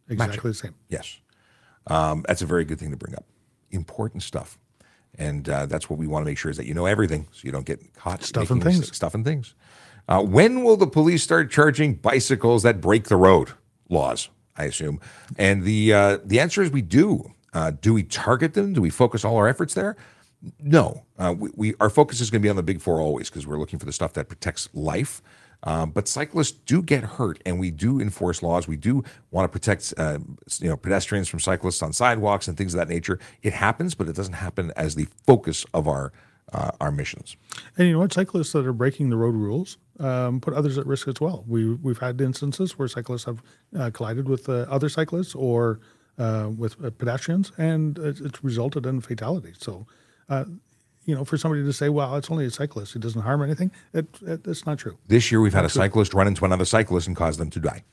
[0.08, 0.76] exactly the same.
[0.90, 1.20] Yes.
[1.88, 3.26] Um, that's a very good thing to bring up.
[3.72, 4.60] Important stuff.
[5.18, 7.42] And uh, that's what we want to make sure is that you know everything so
[7.44, 8.78] you don't get caught Stuff and things.
[8.80, 9.56] mistakes- Stuffing things.
[10.08, 13.52] Uh, when will the police start charging bicycles that break the road
[13.90, 14.30] laws?
[14.58, 15.00] I assume.
[15.38, 17.34] And the uh, the answer is we do.
[17.54, 18.74] Uh, do we target them?
[18.74, 19.96] Do we focus all our efforts there?
[20.60, 21.04] No.
[21.18, 23.48] Uh, we, we our focus is going to be on the big four always because
[23.48, 25.22] we're looking for the stuff that protects life.
[25.64, 28.68] Um, but cyclists do get hurt, and we do enforce laws.
[28.68, 30.18] We do want to protect, uh,
[30.60, 33.20] you know, pedestrians from cyclists on sidewalks and things of that nature.
[33.44, 36.12] It happens, but it doesn't happen as the focus of our
[36.52, 37.38] uh, our missions.
[37.78, 38.12] And you know what?
[38.14, 41.46] Cyclists that are breaking the road rules um, put others at risk as well.
[41.48, 43.42] We we've had instances where cyclists have
[43.78, 45.80] uh, collided with uh, other cyclists or
[46.18, 49.54] uh, with uh, pedestrians, and it's, it's resulted in fatality.
[49.58, 49.88] So,
[50.30, 50.46] uh,
[51.06, 53.72] you know, for somebody to say, "Well, it's only a cyclist; it doesn't harm anything,"
[53.94, 54.98] it, it, it's not true.
[55.08, 57.84] This year, we've had a cyclist run into another cyclist and cause them to die.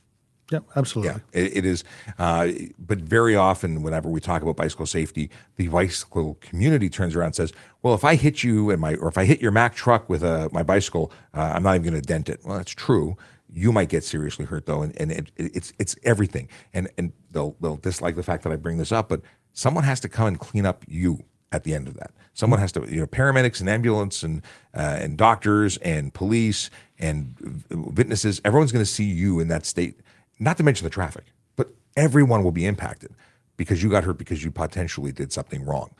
[0.51, 1.13] Yeah, absolutely.
[1.13, 1.83] Yeah, it, it is.
[2.17, 7.27] Uh, but very often, whenever we talk about bicycle safety, the bicycle community turns around
[7.27, 9.75] and says, "Well, if I hit you and my, or if I hit your Mack
[9.75, 12.71] truck with a, my bicycle, uh, I'm not even going to dent it." Well, that's
[12.71, 13.15] true.
[13.51, 16.49] You might get seriously hurt though, and, and it, it's it's everything.
[16.73, 19.21] And and they'll they'll dislike the fact that I bring this up, but
[19.53, 22.11] someone has to come and clean up you at the end of that.
[22.33, 24.41] Someone has to, you know, paramedics and ambulance and
[24.75, 28.41] uh, and doctors and police and witnesses.
[28.45, 29.99] Everyone's going to see you in that state.
[30.39, 31.25] Not to mention the traffic,
[31.55, 33.11] but everyone will be impacted
[33.57, 35.93] because you got hurt because you potentially did something wrong.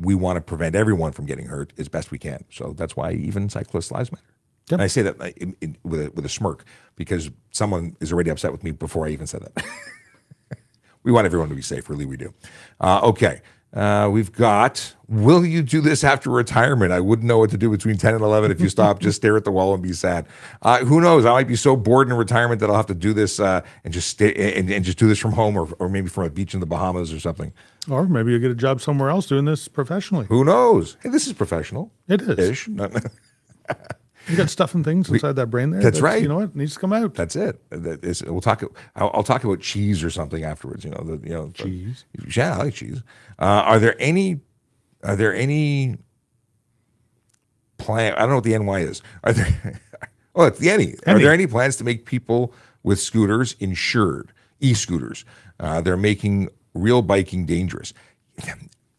[0.00, 2.44] We want to prevent everyone from getting hurt as best we can.
[2.50, 4.24] So that's why even cyclists' lives matter.
[4.70, 4.72] Yep.
[4.72, 8.30] And I say that in, in, with a with a smirk because someone is already
[8.30, 9.64] upset with me before I even said that.
[11.02, 12.04] we want everyone to be safe, really.
[12.06, 12.32] We do.
[12.80, 13.42] Uh, okay.
[13.72, 14.94] Uh, we've got.
[15.06, 16.92] Will you do this after retirement?
[16.92, 19.00] I wouldn't know what to do between ten and eleven if you stop.
[19.00, 20.26] just stare at the wall and be sad.
[20.62, 21.24] Uh, who knows?
[21.24, 23.92] I might be so bored in retirement that I'll have to do this uh, and
[23.92, 26.54] just stay and, and just do this from home or, or maybe from a beach
[26.54, 27.52] in the Bahamas or something.
[27.88, 30.26] Or maybe you get a job somewhere else doing this professionally.
[30.26, 30.96] Who knows?
[31.02, 31.92] Hey, this is professional.
[32.08, 32.38] It is.
[32.38, 32.68] Ish.
[34.28, 35.80] You got stuff and things inside that brain there.
[35.80, 36.22] That's right.
[36.22, 36.50] You know what?
[36.50, 37.14] It needs to come out.
[37.14, 37.60] That's it.
[37.70, 38.62] That is, we'll talk.
[38.96, 40.84] I'll, I'll talk about cheese or something afterwards.
[40.84, 42.04] You know, the, you know, Cheese?
[42.36, 43.02] yeah, I like cheese.
[43.38, 44.40] Uh, are there any?
[45.02, 45.96] Are there any
[47.78, 48.14] plan?
[48.14, 49.02] I don't know what the NY is.
[49.24, 49.80] Are there?
[50.34, 50.94] oh, it's the any.
[51.06, 52.52] Are there any plans to make people
[52.82, 54.32] with scooters insured?
[54.60, 55.24] E-scooters.
[55.58, 57.94] Uh, they're making real biking dangerous.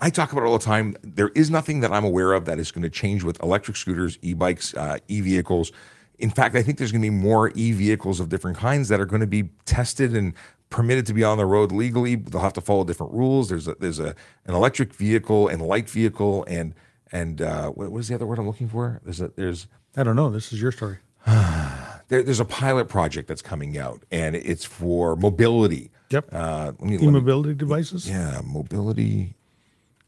[0.02, 0.96] I talk about it all the time.
[1.04, 4.18] There is nothing that I'm aware of that is going to change with electric scooters,
[4.24, 5.72] e-bikes, uh, e-vehicles.
[6.18, 9.06] In fact, I think there's going to be more e-vehicles of different kinds that are
[9.06, 10.34] going to be tested and
[10.72, 12.16] permitted to be on the road legally.
[12.16, 13.50] They'll have to follow different rules.
[13.50, 14.16] There's a, there's a
[14.48, 16.74] an electric vehicle and light vehicle and
[17.12, 19.02] and uh, what, what is the other word I'm looking for?
[19.04, 20.30] There's a there's I don't know.
[20.30, 20.98] This is your story.
[21.28, 25.92] there, there's a pilot project that's coming out and it's for mobility.
[26.10, 26.30] Yep.
[26.32, 28.10] Uh, let me, let me E-mobility devices.
[28.10, 29.36] yeah, mobility.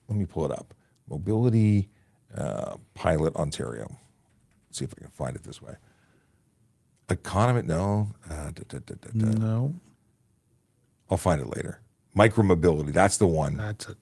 [0.07, 0.73] Let me pull it up.
[1.09, 1.89] Mobility
[2.35, 3.87] uh, Pilot Ontario.
[4.69, 5.75] Let's see if I can find it this way.
[7.09, 8.11] Economy, no.
[8.29, 9.09] Uh, da, da, da.
[9.13, 9.75] No,
[11.09, 11.81] I'll find it later.
[12.17, 13.57] Micromobility, that's the one.
[13.57, 13.97] that's it.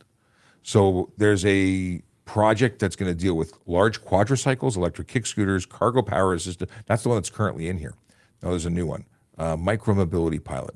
[0.64, 6.02] So there's a project that's going to deal with large quadricycles, electric kick scooters, cargo
[6.02, 6.70] power assisted.
[6.86, 7.96] That's the one that's currently in here.
[8.42, 9.06] No, there's a new one.
[9.38, 10.76] Uh, micromobility pilot.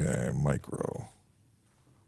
[0.00, 1.08] Okay, micro.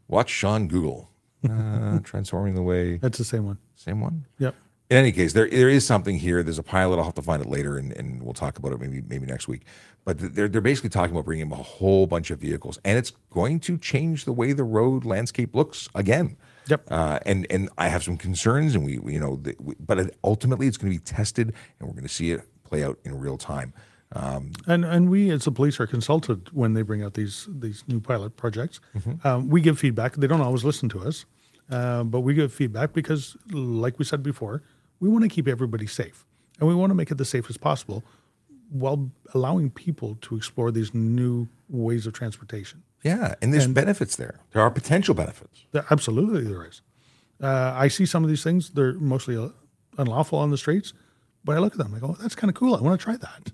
[0.07, 1.09] Watch Sean Google.
[1.49, 2.97] Uh, transforming the way.
[2.97, 3.57] That's the same one.
[3.75, 4.25] Same one.
[4.39, 4.55] Yep.
[4.89, 6.41] In any case, there there is something here.
[6.43, 6.97] There's a pilot.
[6.97, 9.47] I'll have to find it later, and, and we'll talk about it maybe maybe next
[9.47, 9.63] week.
[10.05, 13.59] But they're they're basically talking about bringing a whole bunch of vehicles, and it's going
[13.61, 16.37] to change the way the road landscape looks again.
[16.69, 16.83] Yep.
[16.89, 20.15] Uh, and and I have some concerns, and we, we you know, the, we, but
[20.23, 23.19] ultimately it's going to be tested, and we're going to see it play out in
[23.19, 23.73] real time.
[24.13, 27.83] Um, And and we as the police are consulted when they bring out these these
[27.87, 28.79] new pilot projects.
[28.95, 29.27] Mm-hmm.
[29.27, 30.13] Um, we give feedback.
[30.15, 31.25] They don't always listen to us,
[31.69, 34.61] uh, but we give feedback because, like we said before,
[34.99, 36.25] we want to keep everybody safe,
[36.59, 38.01] and we want to make it the safest possible,
[38.69, 42.83] while allowing people to explore these new ways of transportation.
[43.03, 44.39] yeah, and there's benefits there.
[44.51, 45.65] There are potential benefits.
[45.71, 46.81] There, absolutely, there is.
[47.41, 48.69] Uh, I see some of these things.
[48.69, 49.49] They're mostly uh,
[49.97, 50.93] unlawful on the streets.
[51.43, 52.75] But I look at them, I go, that's kind of cool.
[52.75, 53.51] I want to try that.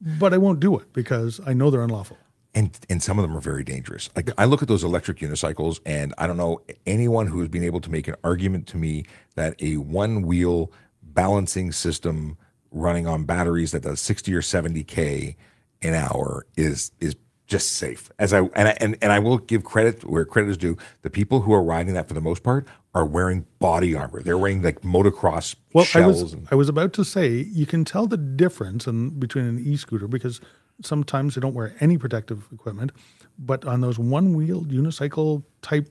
[0.00, 2.18] But I won't do it because I know they're unlawful.
[2.54, 4.08] and and some of them are very dangerous.
[4.16, 7.64] Like I look at those electric unicycles, and I don't know anyone who has been
[7.64, 9.04] able to make an argument to me
[9.34, 12.36] that a one wheel balancing system
[12.70, 15.36] running on batteries that does sixty or seventy k
[15.82, 17.14] an hour is is
[17.46, 18.10] just safe.
[18.18, 20.76] As I and I, and and I will give credit where credit is due.
[21.02, 24.22] The people who are riding that for the most part are wearing body armor.
[24.22, 27.84] They're wearing like motocross Well, I was and, I was about to say you can
[27.84, 30.40] tell the difference in between an e-scooter because
[30.82, 32.92] sometimes they don't wear any protective equipment,
[33.38, 35.90] but on those one-wheeled unicycle type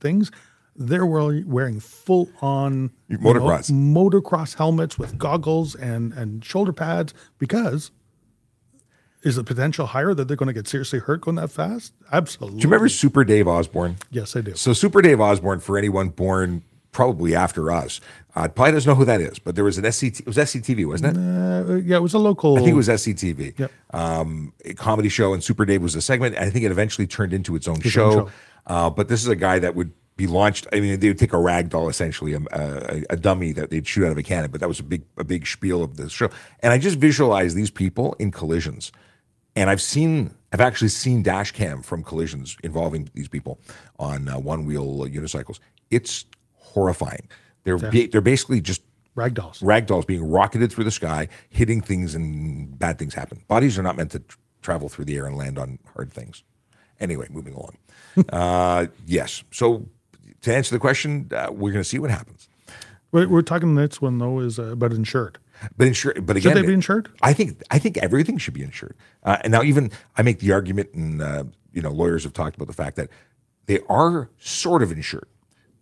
[0.00, 0.32] things,
[0.74, 3.70] they're wearing, wearing full-on you know, Motocross.
[3.70, 7.92] motocross helmets with goggles and and shoulder pads because.
[9.22, 11.92] Is the potential higher that they're going to get seriously hurt going that fast?
[12.10, 12.58] Absolutely.
[12.58, 13.96] do you remember Super Dave Osborne?
[14.10, 14.54] Yes, I do.
[14.54, 18.00] So Super Dave Osborne, for anyone born probably after us,
[18.34, 19.38] uh, probably doesn't know who that is.
[19.38, 21.20] But there was an SCT, it was SCTV, wasn't it?
[21.20, 22.56] Uh, yeah, it was a local.
[22.56, 23.58] I think it was SCTV.
[23.58, 23.72] Yep.
[23.92, 26.36] Um, a comedy show, and Super Dave was a segment.
[26.36, 27.90] I think it eventually turned into its own show.
[28.10, 28.30] show.
[28.66, 30.66] Uh, but this is a guy that would be launched.
[30.72, 33.86] I mean, they would take a rag doll, essentially, a, a, a dummy that they'd
[33.86, 34.50] shoot out of a cannon.
[34.50, 36.30] But that was a big, a big spiel of the show.
[36.60, 38.92] And I just visualize these people in collisions.
[39.54, 43.58] And I've seen, I've actually seen dash cam from collisions involving these people
[43.98, 45.60] on uh, one wheel unicycles.
[45.90, 47.28] It's horrifying.
[47.64, 48.82] They're ba- they're basically just
[49.16, 49.62] ragdolls.
[49.62, 53.42] ragdolls being rocketed through the sky, hitting things, and bad things happen.
[53.46, 56.42] Bodies are not meant to tr- travel through the air and land on hard things.
[56.98, 57.76] Anyway, moving along.
[58.32, 59.44] uh, yes.
[59.50, 59.86] So
[60.42, 62.48] to answer the question, uh, we're going to see what happens.
[63.12, 65.38] We're, we're talking the next one though is uh, about insured.
[65.76, 67.08] But insure, but again, Should they be insured?
[67.22, 68.96] I think I think everything should be insured.
[69.22, 72.56] Uh, and now even I make the argument, and uh, you know, lawyers have talked
[72.56, 73.08] about the fact that
[73.66, 75.28] they are sort of insured.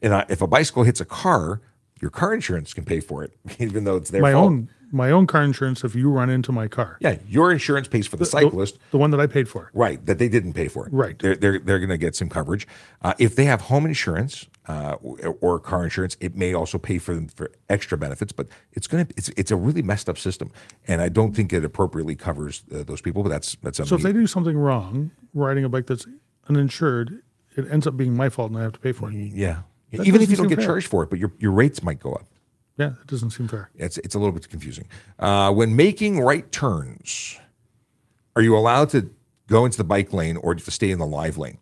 [0.03, 1.61] And uh, if a bicycle hits a car,
[2.01, 4.47] your car insurance can pay for it, even though it's their My fault.
[4.47, 5.85] own my own car insurance.
[5.85, 8.77] If you run into my car, Yeah, your insurance pays for the The- cyclist.
[8.91, 9.71] the one that I paid for.
[9.73, 10.93] Right, that they didn't pay for it.
[10.93, 11.17] Right.
[11.19, 12.67] They're they're, they're going to get some coverage.
[13.03, 16.99] Uh, if they have home insurance uh, or, or car insurance, it may also pay
[16.99, 18.33] for them for extra benefits.
[18.33, 20.51] But it's going to it's it's a really messed up system,
[20.89, 23.23] and I don't think it appropriately covers uh, those people.
[23.23, 26.07] But that's that's So if they do something wrong, riding a bike that's
[26.49, 27.23] uninsured,
[27.57, 29.15] it ends up being my fault and I have to pay for it.
[29.15, 29.63] yeah.
[29.93, 30.67] That Even if you don't get fair.
[30.67, 32.27] charged for it, but your your rates might go up.
[32.77, 33.71] Yeah, it doesn't seem fair.
[33.77, 34.87] It's it's a little bit confusing.
[35.19, 37.39] Uh, when making right turns,
[38.37, 39.11] are you allowed to
[39.49, 41.59] go into the bike lane or to stay in the live lane?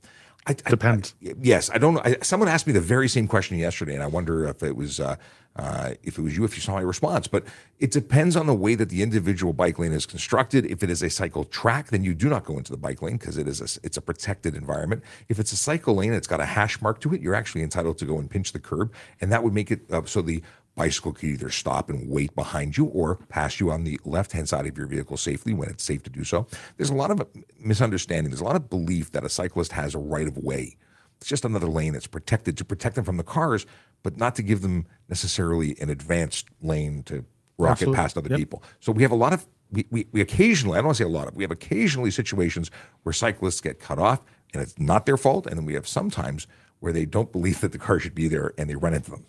[0.46, 1.14] I, I- Depends.
[1.26, 2.02] I- yes, I don't know.
[2.04, 5.00] I, someone asked me the very same question yesterday, and I wonder if it was
[5.00, 5.16] uh,
[5.56, 7.26] uh, if it was you, if you saw my response.
[7.26, 7.44] But
[7.78, 10.64] it depends on the way that the individual bike lane is constructed.
[10.66, 13.16] If it is a cycle track, then you do not go into the bike lane
[13.16, 15.02] because it is a, it's a protected environment.
[15.28, 17.20] If it's a cycle lane, it's got a hash mark to it.
[17.20, 20.02] You're actually entitled to go and pinch the curb, and that would make it uh,
[20.04, 20.42] so the
[20.78, 24.48] bicycle could either stop and wait behind you or pass you on the left hand
[24.48, 26.46] side of your vehicle safely when it's safe to do so.
[26.76, 27.26] There's a lot of
[27.58, 28.30] misunderstanding.
[28.30, 30.76] There's a lot of belief that a cyclist has a right of way.
[31.20, 33.66] It's just another lane that's protected to protect them from the cars,
[34.02, 37.24] but not to give them necessarily an advanced lane to
[37.58, 37.96] rocket Absolutely.
[37.96, 38.38] past other Yep.
[38.38, 38.62] people.
[38.80, 41.08] So we have a lot of we, we, we occasionally, I don't want to say
[41.08, 42.70] a lot of, we have occasionally situations
[43.02, 44.22] where cyclists get cut off
[44.54, 45.46] and it's not their fault.
[45.46, 46.46] And then we have sometimes
[46.80, 49.26] where they don't believe that the car should be there and they run into them.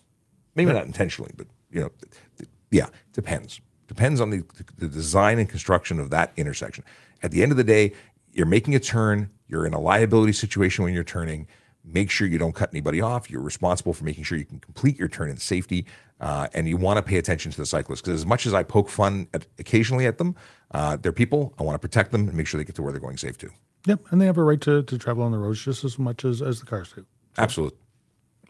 [0.56, 3.60] Maybe not intentionally, but you know, th- th- yeah, depends.
[3.88, 4.44] Depends on the,
[4.78, 6.86] the design and construction of that intersection.
[7.22, 7.92] At the end of the day,
[8.32, 9.30] you're making a turn.
[9.48, 11.48] You're in a liability situation when you're turning.
[11.92, 13.30] Make sure you don't cut anybody off.
[13.30, 15.86] You're responsible for making sure you can complete your turn in safety,
[16.20, 18.64] uh, and you want to pay attention to the cyclists because as much as I
[18.64, 20.36] poke fun at, occasionally at them,
[20.72, 21.54] uh, they're people.
[21.58, 23.38] I want to protect them and make sure they get to where they're going safe
[23.38, 23.50] too.
[23.88, 26.26] Yep, and they have a right to, to travel on the roads just as much
[26.26, 27.06] as, as the cars do.
[27.38, 27.80] Absolutely.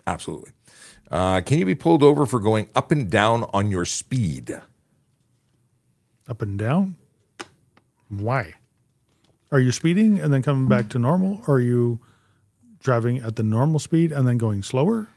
[0.07, 0.51] Absolutely.
[1.11, 4.59] Uh, can you be pulled over for going up and down on your speed?
[6.27, 6.95] Up and down.
[8.09, 8.55] Why?
[9.51, 11.41] Are you speeding and then coming back to normal?
[11.47, 11.99] Or are you
[12.81, 15.07] driving at the normal speed and then going slower?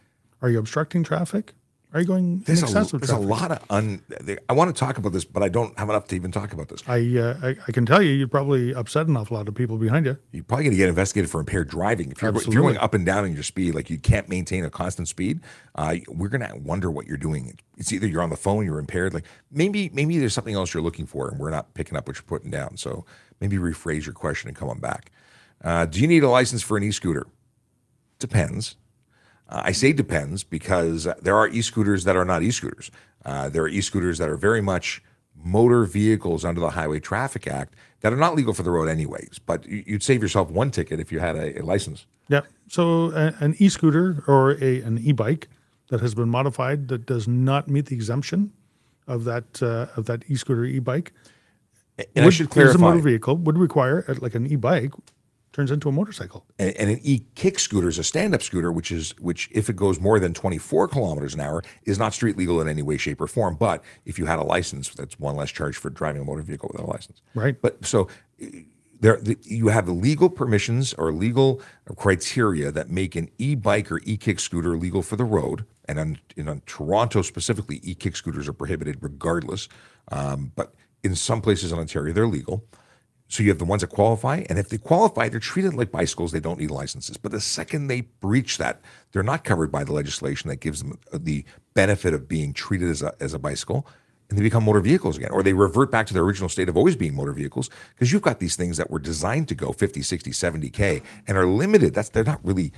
[0.40, 1.55] Are you obstructing traffic?
[1.94, 4.03] Are you going in There's, a, excessive there's a lot of un.
[4.48, 6.68] I want to talk about this, but I don't have enough to even talk about
[6.68, 6.83] this.
[6.87, 9.77] I, uh, I I can tell you, you'd probably upset an awful lot of people
[9.77, 10.16] behind you.
[10.31, 12.94] You're probably going to get investigated for impaired driving if you're, if you're going up
[12.94, 15.40] and down in your speed, like you can't maintain a constant speed.
[15.75, 17.59] Uh, we're going to wonder what you're doing.
[17.77, 19.12] It's either you're on the phone, you're impaired.
[19.12, 22.16] Like maybe maybe there's something else you're looking for, and we're not picking up what
[22.16, 22.79] you're putting down.
[22.79, 23.05] So
[23.38, 25.12] maybe rephrase your question and come on back.
[25.62, 27.27] Uh, do you need a license for an e-scooter?
[28.22, 28.76] Depends.
[29.48, 32.90] Uh, I say depends because there are e-scooters that are not e-scooters.
[33.24, 35.02] Uh, there are e-scooters that are very much
[35.37, 39.40] motor vehicles under the Highway Traffic Act that are not legal for the road anyways.
[39.44, 42.06] But you- you'd save yourself one ticket if you had a, a license.
[42.28, 42.42] Yeah.
[42.68, 45.48] So a, an e-scooter or a an e-bike
[45.90, 48.52] that has been modified that does not meet the exemption
[49.08, 51.12] of that uh, of that e-scooter e-bike
[52.16, 54.92] And I should is a motor vehicle would require uh, like an e-bike
[55.52, 56.44] turns into a motorcycle.
[56.58, 60.00] and, and an e-kick scooter is a stand-up scooter, which is which if it goes
[60.00, 63.26] more than 24 kilometers an hour is not street legal in any way, shape, or
[63.26, 63.56] form.
[63.56, 66.70] But if you had a license, that's one less charge for driving a motor vehicle
[66.72, 67.22] without a license.
[67.34, 67.60] Right.
[67.60, 68.08] But so
[69.02, 71.60] there, the, you have the legal permissions or legal
[71.96, 75.66] criteria that make an e-bike or e-kick scooter legal for the road.
[75.86, 79.68] And on, in on Toronto specifically, e-kick scooters are prohibited regardless.
[80.12, 82.64] Um, but in some places in Ontario, they're legal.
[83.32, 86.32] So you have the ones that qualify, and if they qualify, they're treated like bicycles.
[86.32, 87.16] They don't need licenses.
[87.16, 90.98] But the second they breach that, they're not covered by the legislation that gives them
[91.10, 91.42] the
[91.72, 93.86] benefit of being treated as a, as a bicycle,
[94.28, 96.76] and they become motor vehicles again, or they revert back to their original state of
[96.76, 97.70] always being motor vehicles.
[97.94, 101.46] Because you've got these things that were designed to go 50, 60, 70k, and are
[101.46, 101.94] limited.
[101.94, 102.70] That's they're not really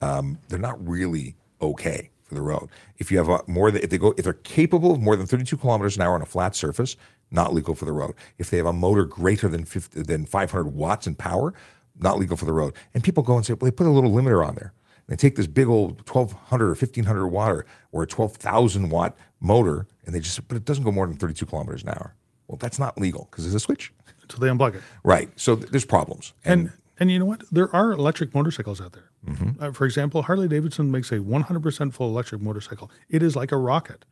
[0.00, 2.68] um, they're not really okay for the road.
[2.98, 5.56] If you have a, more if they go if they're capable of more than 32
[5.56, 6.96] kilometers an hour on a flat surface,
[7.34, 8.14] not legal for the road.
[8.38, 11.52] If they have a motor greater than 50, than 500 watts in power,
[11.98, 12.74] not legal for the road.
[12.94, 14.72] And people go and say, well, they put a little limiter on there.
[15.06, 20.14] They take this big old 1200 or 1500 watt or, or 12,000 watt motor, and
[20.14, 22.14] they just but it doesn't go more than 32 kilometers an hour.
[22.48, 23.92] Well, that's not legal because there's a switch.
[24.30, 24.82] So they unplug it.
[25.02, 25.28] Right.
[25.36, 26.32] So th- there's problems.
[26.44, 27.42] And and you know what?
[27.50, 29.10] There are electric motorcycles out there.
[29.28, 29.62] Mm-hmm.
[29.62, 32.90] Uh, for example, Harley Davidson makes a 100% full electric motorcycle.
[33.08, 34.04] It is like a rocket.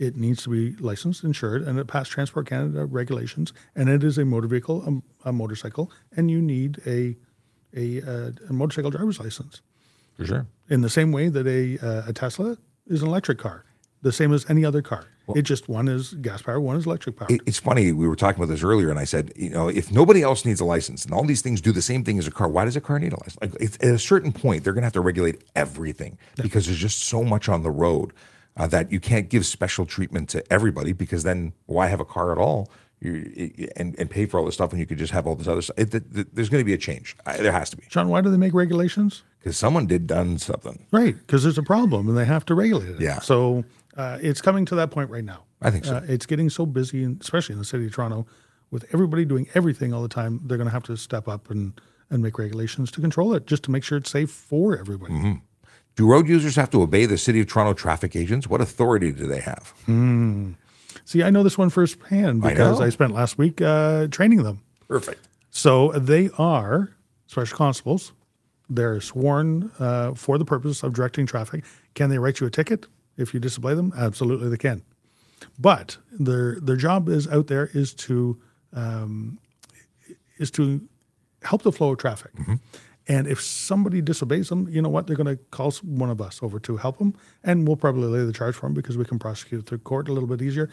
[0.00, 3.52] It needs to be licensed, insured, and it passed Transport Canada regulations.
[3.76, 7.16] And it is a motor vehicle, um, a, motorcycle, and you need a
[7.76, 9.60] a, uh, a motorcycle driver's license.
[10.16, 10.46] for sure.
[10.70, 13.64] In the same way that a uh, a Tesla is an electric car,
[14.02, 15.04] the same as any other car.
[15.36, 17.30] it just one is gas powered, one is electric powered.
[17.30, 17.92] It- it's funny.
[17.92, 20.60] We were talking about this earlier, and I said, you know, if nobody else needs
[20.60, 22.74] a license and all these things do the same thing as a car, why does
[22.74, 23.38] a car need a license?
[23.42, 26.78] Like, it's, at a certain point, they're going to have to regulate everything because there's
[26.78, 28.12] just so much on the road
[28.56, 32.32] uh, that you can't give special treatment to everybody because then why have a car
[32.32, 32.70] at all?
[33.00, 35.48] You, and, and pay for all this stuff when you could just have all this
[35.48, 35.78] other stuff.
[35.78, 37.16] It, th- th- there's going to be a change.
[37.24, 39.22] I, there has to be John, why do they make regulations?
[39.38, 40.86] because someone did done something.
[40.92, 43.00] Right, because there's a problem and they have to regulate it.
[43.00, 43.20] Yeah.
[43.20, 43.64] So
[43.96, 45.44] uh, it's coming to that point right now.
[45.62, 45.96] I think so.
[45.96, 48.26] Uh, it's getting so busy, and especially in the city of Toronto,
[48.70, 50.40] with everybody doing everything all the time.
[50.44, 51.80] They're going to have to step up and
[52.12, 55.12] and make regulations to control it, just to make sure it's safe for everybody.
[55.12, 55.32] Mm-hmm.
[56.00, 58.48] Do road users have to obey the City of Toronto traffic agents?
[58.48, 59.74] What authority do they have?
[61.04, 62.86] See, I know this one firsthand because know.
[62.86, 64.62] I, spent last week uh, training them.
[64.88, 65.28] Perfect.
[65.50, 68.12] So they are special constables.
[68.70, 71.66] They're sworn uh, for the purpose of directing traffic.
[71.92, 72.86] Can they write you a ticket
[73.18, 73.92] if you disobey them?
[73.94, 74.82] Absolutely, they can.
[75.58, 78.40] But their their job is out there is to
[78.72, 79.38] um,
[80.38, 80.80] is to
[81.42, 82.32] help the flow of traffic.
[83.10, 85.08] And if somebody disobeys them, you know what?
[85.08, 88.24] They're going to call one of us over to help them, and we'll probably lay
[88.24, 90.70] the charge for them because we can prosecute it through court a little bit easier.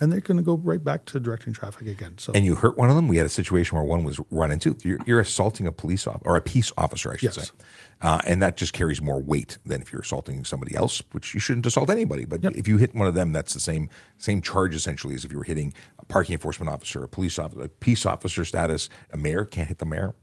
[0.00, 2.18] And they're going to go right back to directing traffic again.
[2.18, 3.06] So and you hurt one of them.
[3.06, 4.76] We had a situation where one was run into.
[4.82, 7.48] You're, you're assaulting a police officer or a peace officer, I should Yes.
[7.48, 7.54] say,
[8.02, 11.38] uh, and that just carries more weight than if you're assaulting somebody else, which you
[11.38, 12.24] shouldn't assault anybody.
[12.24, 13.88] But if you hit one of them, that's the same
[14.18, 17.62] same charge essentially as if you were hitting a parking enforcement officer, a police officer,
[17.62, 18.88] a peace officer status.
[19.12, 20.14] A mayor can't hit the mayor.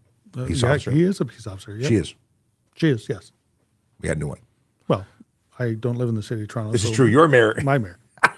[0.46, 0.92] Peace Uh, yeah, officer.
[0.92, 1.76] he is a peace officer.
[1.78, 1.88] Yep.
[1.90, 2.14] She is.
[2.76, 3.32] She is, yes.
[4.02, 4.40] We had a new one.
[4.88, 5.06] Well,
[5.58, 6.72] I don't live in the city of Toronto.
[6.74, 7.06] This so is true.
[7.08, 7.56] You're mayor.
[7.64, 7.98] My mayor.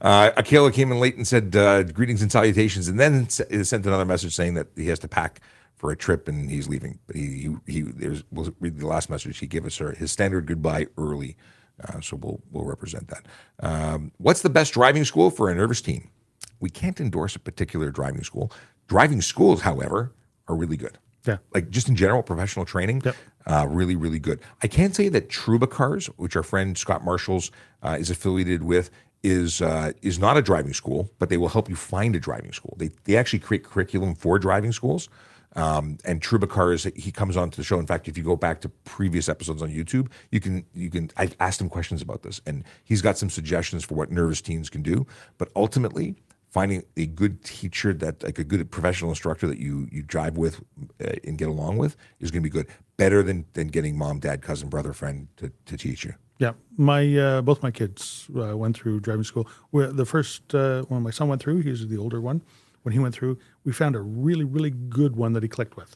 [0.00, 4.04] Uh, Akela came in late and said uh, greetings and salutations, and then sent another
[4.04, 5.40] message saying that he has to pack
[5.76, 6.98] for a trip and he's leaving.
[7.06, 10.10] But he he, he there's we'll read the last message he gave us her his
[10.10, 11.36] standard goodbye early,
[11.84, 13.26] uh, so we'll we'll represent that.
[13.60, 16.10] Um, what's the best driving school for a nervous teen?
[16.58, 18.50] We can't endorse a particular driving school.
[18.88, 20.10] Driving schools, however,
[20.48, 20.98] are really good.
[21.26, 21.38] Yeah.
[21.54, 23.16] Like just in general, professional training, Yep.
[23.46, 24.40] uh, really, really good.
[24.62, 27.50] I can say that Trubicars, which our friend Scott Marshalls
[27.82, 28.90] uh, is affiliated with,
[29.22, 32.52] is uh, is not a driving school, but they will help you find a driving
[32.52, 32.74] school.
[32.76, 35.08] They they actually create curriculum for driving schools.
[35.54, 37.78] Um, and Trubicars, he comes onto the show.
[37.78, 41.10] In fact, if you go back to previous episodes on YouTube, you can you can
[41.16, 44.68] I asked him questions about this, and he's got some suggestions for what nervous teens
[44.70, 45.06] can do.
[45.38, 46.16] But ultimately,
[46.52, 50.60] finding a good teacher that like a good professional instructor that you you drive with
[51.02, 52.66] uh, and get along with is going to be good
[52.98, 57.02] better than than getting mom dad cousin brother friend to, to teach you Yeah, my
[57.16, 59.46] uh, both my kids uh, went through driving school.
[59.70, 62.42] Where the first uh, when my son went through, he was the older one.
[62.82, 65.92] When he went through, we found a really really good one that he clicked with,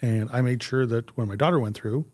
[0.00, 2.04] and I made sure that when my daughter went through,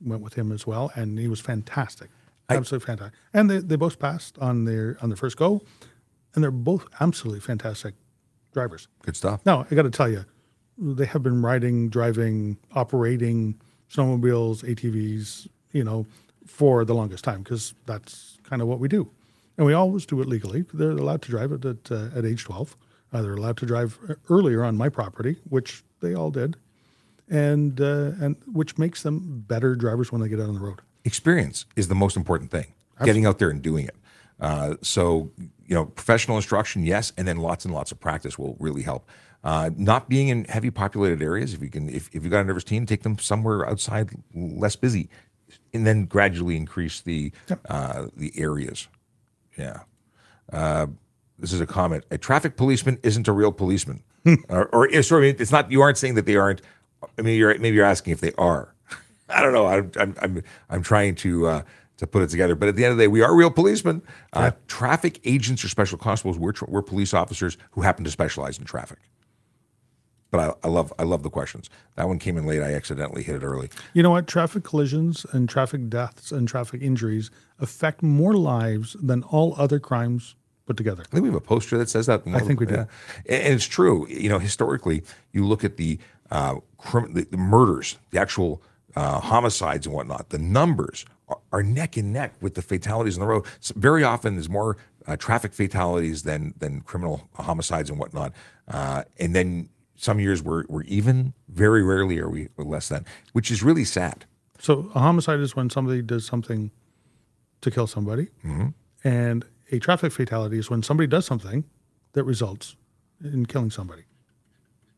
[0.00, 2.10] went with him as well, and he was fantastic,
[2.48, 3.18] absolutely fantastic.
[3.32, 5.62] And they, they both passed on their on their first go,
[6.34, 7.94] and they're both absolutely fantastic
[8.52, 8.88] drivers.
[9.02, 10.24] good stuff Now, I got to tell you,
[10.78, 13.60] they have been riding, driving, operating
[13.90, 16.06] snowmobiles, ATVs, you know,
[16.46, 19.08] for the longest time because that's kind of what we do.
[19.56, 20.64] and we always do it legally.
[20.74, 22.76] They're allowed to drive it at, uh, at age 12.
[23.12, 26.56] Uh, they're allowed to drive earlier on my property, which they all did,
[27.30, 30.80] and uh, and which makes them better drivers when they get out on the road.
[31.04, 32.66] experience is the most important thing.
[33.04, 33.94] Getting out there and doing it.
[34.40, 35.30] Uh, so
[35.66, 39.08] you know, professional instruction, yes, and then lots and lots of practice will really help.
[39.42, 42.44] Uh, not being in heavy populated areas, if you can, if, if you've got a
[42.44, 45.08] nervous teen, take them somewhere outside, less busy,
[45.72, 47.30] and then gradually increase the
[47.68, 48.88] uh, the areas.
[49.58, 49.80] Yeah.
[50.52, 50.86] Uh,
[51.38, 52.04] this is a comment.
[52.10, 54.02] A traffic policeman isn't a real policeman,
[54.48, 55.70] or, or sorry, it's not.
[55.70, 56.62] You aren't saying that they aren't.
[57.18, 58.74] I mean, you're maybe you're asking if they are.
[59.28, 59.66] I don't know.
[59.66, 61.62] I'm I'm I'm, I'm trying to uh,
[61.96, 62.54] to put it together.
[62.54, 64.02] But at the end of the day, we are real policemen.
[64.32, 66.38] Uh, Traffic agents or special constables.
[66.38, 68.98] We're tr- we're police officers who happen to specialize in traffic.
[70.30, 71.70] But I, I love I love the questions.
[71.94, 72.60] That one came in late.
[72.60, 73.70] I accidentally hit it early.
[73.92, 74.26] You know what?
[74.26, 77.30] Traffic collisions and traffic deaths and traffic injuries
[77.60, 80.34] affect more lives than all other crimes
[80.66, 81.04] put together.
[81.06, 82.22] I think we have a poster that says that.
[82.26, 82.74] I think we do.
[82.74, 82.86] Yeah.
[83.28, 84.08] And and it's true.
[84.08, 86.00] You know, historically, you look at the
[86.32, 88.60] uh, crim- the, the murders, the actual
[88.96, 90.30] uh, homicides and whatnot.
[90.30, 91.04] The numbers
[91.52, 93.44] are, neck and neck with the fatalities on the road.
[93.60, 98.32] So very often, there's more uh, traffic fatalities than than criminal homicides and whatnot.
[98.68, 101.34] Uh, and then some years we're, we're even.
[101.48, 104.26] Very rarely are we less than, which is really sad.
[104.58, 106.70] So a homicide is when somebody does something
[107.60, 108.28] to kill somebody,
[109.02, 111.64] and a traffic fatality is when somebody does something
[112.12, 112.76] that results
[113.22, 114.04] in killing somebody.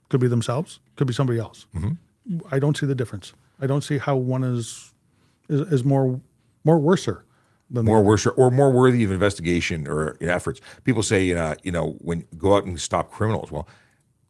[0.08, 1.66] Could be themselves, could be somebody else.
[2.50, 3.32] I don't see the difference.
[3.60, 4.92] I don't see how one is
[5.48, 6.20] is, is more
[6.64, 7.26] more worser
[7.70, 10.60] more worse or more worthy of investigation or efforts.
[10.84, 13.50] People say, uh, you know, when go out and stop criminals.
[13.50, 13.68] Well,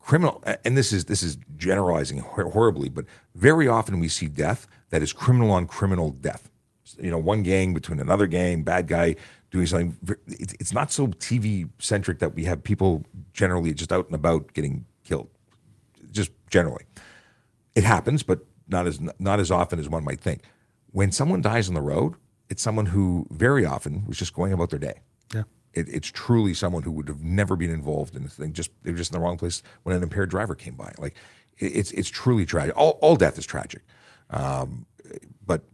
[0.01, 3.05] criminal, and this is this is generalizing horribly, but
[3.35, 6.51] very often we see death that is criminal on criminal death.
[6.99, 9.17] You know, one gang between another gang, bad guy
[9.51, 9.97] doing something.
[10.29, 14.55] It's, it's not so TV centric that we have people generally just out and about
[14.55, 15.29] getting killed.
[16.13, 16.85] Just generally,
[17.75, 20.43] it happens, but not as not as often as one might think.
[20.91, 22.15] When someone dies on the road,
[22.49, 25.01] it's someone who very often was just going about their day.
[25.35, 25.43] Yeah.
[25.75, 28.53] It, it's truly someone who would have never been involved in this thing.
[28.53, 30.93] Just they're just in the wrong place when an impaired driver came by.
[30.99, 31.17] Like
[31.59, 32.77] it, it's it's truly tragic.
[32.77, 33.83] All, all death is tragic,
[34.31, 34.87] um,
[35.45, 35.65] but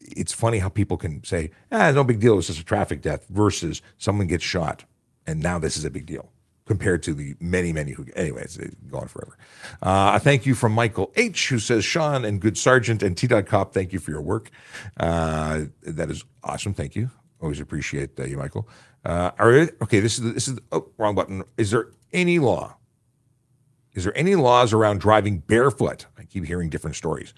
[0.00, 2.38] it's funny how people can say, "Ah, no big deal.
[2.38, 4.84] It's just a traffic death," versus someone gets shot,
[5.26, 6.30] and now this is a big deal
[6.70, 8.06] compared to the many, many who.
[8.14, 9.36] anyways, it's gone forever.
[9.82, 13.26] Uh, a thank you from Michael H, who says, "Sean and Good Sergeant and T.
[13.26, 14.50] Dot Cop, thank you for your work.
[14.96, 16.72] Uh, that is awesome.
[16.72, 17.10] Thank you.
[17.42, 18.68] Always appreciate uh, you, Michael.
[19.04, 19.52] Uh, are
[19.82, 19.98] okay.
[19.98, 21.42] This is this is oh wrong button.
[21.56, 22.76] Is there any law?
[23.94, 26.06] Is there any laws around driving barefoot?
[26.16, 27.34] I keep hearing different stories.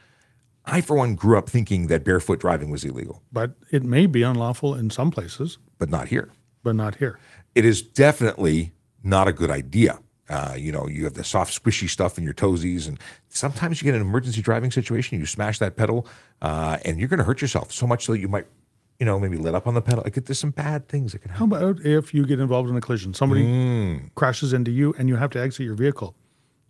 [0.67, 4.23] I, for one, grew up thinking that barefoot driving was illegal, But it may be
[4.23, 6.29] unlawful in some places, but not here.
[6.63, 7.19] but not here.
[7.55, 8.73] It is definitely
[9.03, 9.99] not a good idea.
[10.29, 12.99] Uh, you know, you have the soft, squishy stuff in your toesies, and
[13.29, 15.19] sometimes you get an emergency driving situation.
[15.19, 16.07] You smash that pedal,
[16.41, 18.47] uh, and you're going to hurt yourself so much so that you might,
[18.99, 20.03] you know, maybe let up on the pedal.
[20.05, 21.51] Like, there's some bad things that can happen.
[21.51, 23.13] How about if you get involved in a collision?
[23.13, 24.15] Somebody Mm.
[24.15, 26.15] crashes into you and you have to exit your vehicle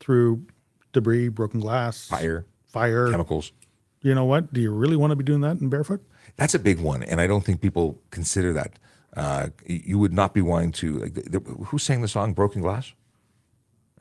[0.00, 0.44] through
[0.92, 3.10] debris, broken glass, Fire, fire.
[3.10, 3.52] chemicals.
[4.00, 4.52] You know what?
[4.52, 6.00] Do you really want to be doing that in barefoot?
[6.36, 8.78] That's a big one, and I don't think people consider that.
[9.16, 10.98] Uh, you would not be wanting to.
[10.98, 12.92] Like, the, the, who sang the song "Broken Glass"?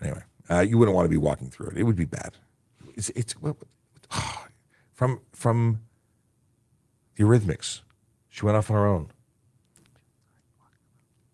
[0.02, 1.78] Anyway, uh, you wouldn't want to be walking through it.
[1.78, 2.38] It would be bad.
[2.96, 3.58] It's it's well,
[4.94, 5.82] from from
[7.16, 7.82] the Eurythmics.
[8.30, 9.12] She went off on her own.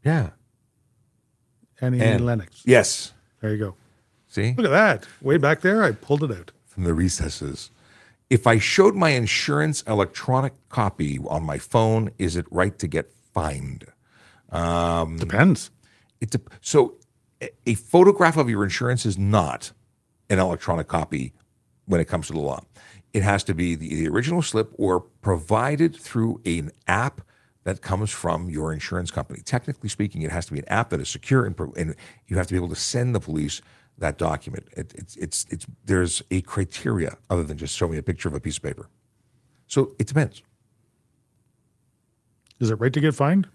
[0.04, 0.30] Yeah.
[1.82, 2.64] Annie And- Lennox.
[2.66, 3.14] Yes.
[3.42, 3.76] There you go.
[4.28, 5.08] See Look at that.
[5.22, 6.52] Way back there, I pulled it out.
[6.66, 7.70] from the recesses.
[8.30, 13.12] If I showed my insurance electronic copy on my phone, is it right to get
[13.38, 13.86] fined?
[14.52, 15.70] Um, depends.
[16.20, 16.96] It's a, so
[17.42, 19.72] a- a photograph of your insurance is not
[20.30, 21.34] an electronic copy
[21.86, 22.62] when it comes to the law.
[23.14, 27.22] It has to be the, the original slip or provided through an app
[27.64, 29.42] that comes from your insurance company.
[29.44, 31.96] Technically speaking, it has to be an app that is secure and, and
[32.28, 33.62] you have to be able to send the police
[34.00, 34.66] that document.
[34.76, 38.36] It, it's, it's, it's, there's a criteria other than just show me a picture of
[38.36, 38.90] a piece of paper.
[39.68, 40.42] So it depends.
[42.60, 43.48] Is it right to get fined?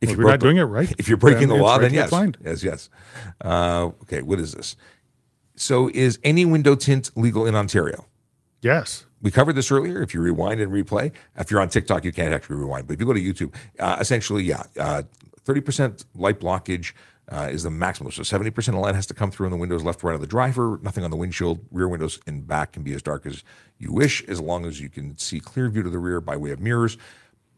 [0.00, 1.82] If Well, you're not the- doing it right, if you're breaking the then law, right
[1.82, 2.38] then yes, fined.
[2.42, 2.88] yes, yes.
[3.44, 4.76] Uh, okay, what is this?
[5.56, 8.06] So, is any window tint legal in Ontario?
[8.62, 9.04] Yes.
[9.20, 10.00] We covered this earlier.
[10.02, 12.86] If you rewind and replay, if you're on TikTok, you can't actually rewind.
[12.86, 15.02] But if you go to YouTube, uh, essentially, yeah, uh,
[15.44, 16.92] thirty percent light blockage
[17.30, 18.10] uh, is the maximum.
[18.12, 20.22] So seventy percent of light has to come through in the windows left, right of
[20.22, 20.78] the driver.
[20.82, 21.60] Nothing on the windshield.
[21.70, 23.44] Rear windows and back can be as dark as
[23.78, 26.50] you wish, as long as you can see clear view to the rear by way
[26.50, 26.96] of mirrors.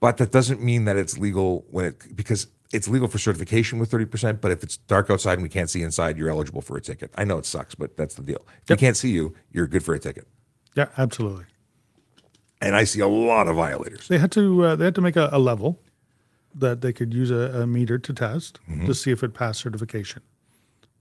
[0.02, 3.88] But that doesn't mean that it's legal when it because it's legal for certification with
[3.90, 6.80] 30%, but if it's dark outside and we can't see inside, you're eligible for a
[6.80, 7.12] ticket.
[7.16, 8.44] I know it sucks, but that's the deal.
[8.62, 10.26] If we can't see you, you're good for a ticket.
[10.74, 11.44] Yeah, absolutely.
[12.60, 14.08] And I see a lot of violators.
[14.08, 15.78] They had to uh, they had to make a, a level
[16.54, 18.86] that they could use a, a meter to test Mm-hmm.
[18.86, 20.22] to see if it passed certification.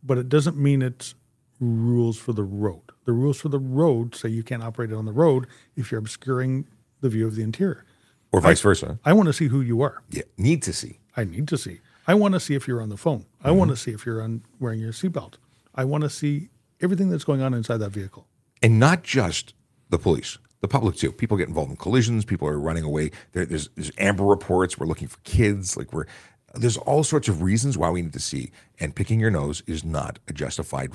[0.04, 1.16] But it doesn't mean it's
[1.60, 2.84] rules for the road.
[3.06, 5.99] The rules for the road say you can't operate it on the road if you're
[5.99, 6.68] obscuring
[7.02, 7.84] the view of the interior.
[8.32, 8.99] Or vice versa.
[9.03, 10.01] I want to see who you are.
[10.09, 10.99] Yeah, need to see.
[11.17, 11.82] I need to see.
[12.07, 13.25] I want to see if you're on the phone.
[13.43, 13.57] I mm-hmm.
[13.57, 15.34] want to see if you're on wearing your seatbelt.
[15.75, 16.49] I want to see
[16.82, 18.25] everything that's going on inside that vehicle.
[18.63, 19.53] and not just
[19.89, 21.11] the police, the public too.
[21.11, 22.25] People get involved in collisions.
[22.25, 23.11] People are running away.
[23.34, 24.77] There, there's, there's Amber reports.
[24.77, 25.75] We're looking for kids.
[25.75, 26.05] Like we're
[26.53, 28.51] there's all sorts of reasons why we need to see.
[28.79, 30.91] And picking your nose is not a justified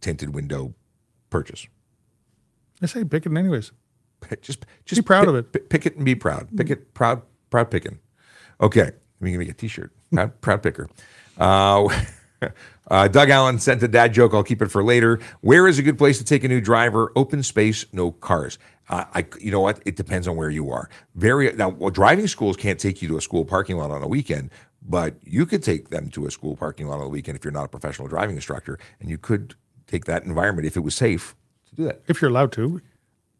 [0.00, 0.74] tinted window
[1.30, 1.66] purchase.
[2.82, 3.72] I say pick it anyways.
[4.40, 5.52] Just just be proud pick, of it.
[5.52, 6.48] Pick, pick it and be proud.
[6.56, 7.22] Pick it proud.
[7.50, 7.98] Proud picking.
[8.60, 9.92] Okay, we can make a T-shirt.
[10.12, 10.88] Proud, proud picker.
[11.38, 11.88] Uh,
[12.90, 14.34] uh, Doug Allen sent a dad joke.
[14.34, 15.20] I'll keep it for later.
[15.40, 17.12] Where is a good place to take a new driver?
[17.14, 18.58] Open space, no cars.
[18.88, 19.80] Uh, I, you know what?
[19.84, 20.88] It depends on where you are.
[21.14, 24.08] Very now, well, driving schools can't take you to a school parking lot on a
[24.08, 24.50] weekend,
[24.80, 27.52] but you could take them to a school parking lot on the weekend if you're
[27.52, 29.54] not a professional driving instructor, and you could
[29.86, 31.34] take that environment if it was safe
[31.68, 32.02] to do that.
[32.06, 32.80] If you're allowed to.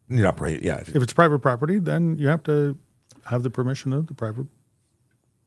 [0.09, 0.77] Not, right, yeah.
[0.77, 2.77] If it's private property, then you have to
[3.25, 4.47] have the permission of the private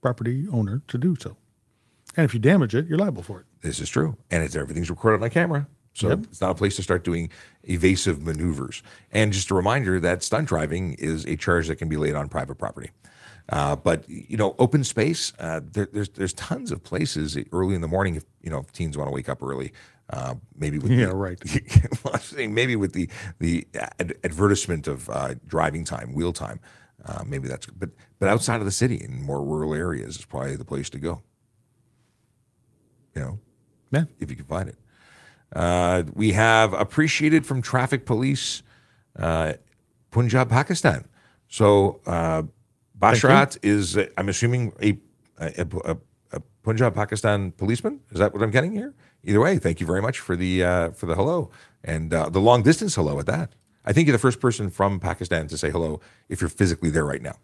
[0.02, 1.36] property owner to do so.
[2.16, 3.46] And if you damage it, you're liable for it.
[3.62, 6.18] This is true, and it's everything's recorded on camera, so Yep.
[6.24, 7.30] it's not a place to start doing
[7.64, 8.82] evasive maneuvers.
[9.12, 12.28] And just a reminder that stunt driving is a charge that can be laid on
[12.28, 12.90] private property.
[13.48, 15.32] Uh, but you know, open space.
[15.38, 18.14] Uh, there, there's there's tons of places early in the morning.
[18.14, 19.72] If you know, if teens want to wake up early,
[20.12, 21.38] uh, maybe with Yeah, the, right.
[22.04, 23.08] well, saying maybe with the
[23.38, 23.66] the
[23.98, 26.60] ad- advertisement of uh, driving time, wheel time,
[27.06, 27.66] uh, maybe that's.
[27.66, 30.98] But but outside of the city in more rural areas is probably the place to
[30.98, 31.22] go.
[33.14, 33.38] You know,
[33.92, 34.04] Yeah.
[34.20, 34.76] if you can find it.
[35.52, 38.62] Uh, we have appreciated from traffic police,
[39.18, 39.54] uh,
[40.12, 41.04] Punjab, Pakistan.
[41.48, 42.44] So uh,
[42.96, 44.96] Basharat is, uh, I'm assuming, a,
[45.40, 45.96] a, a,
[46.32, 47.98] a Punjab, Pakistan policeman.
[48.12, 48.94] Is that what I'm getting here?
[49.24, 51.50] Either way, thank you very much for the uh, for the hello
[51.84, 53.52] and uh, the long distance hello at that.
[53.84, 57.04] I think you're the first person from Pakistan to say hello if you're physically there
[57.04, 57.36] right now.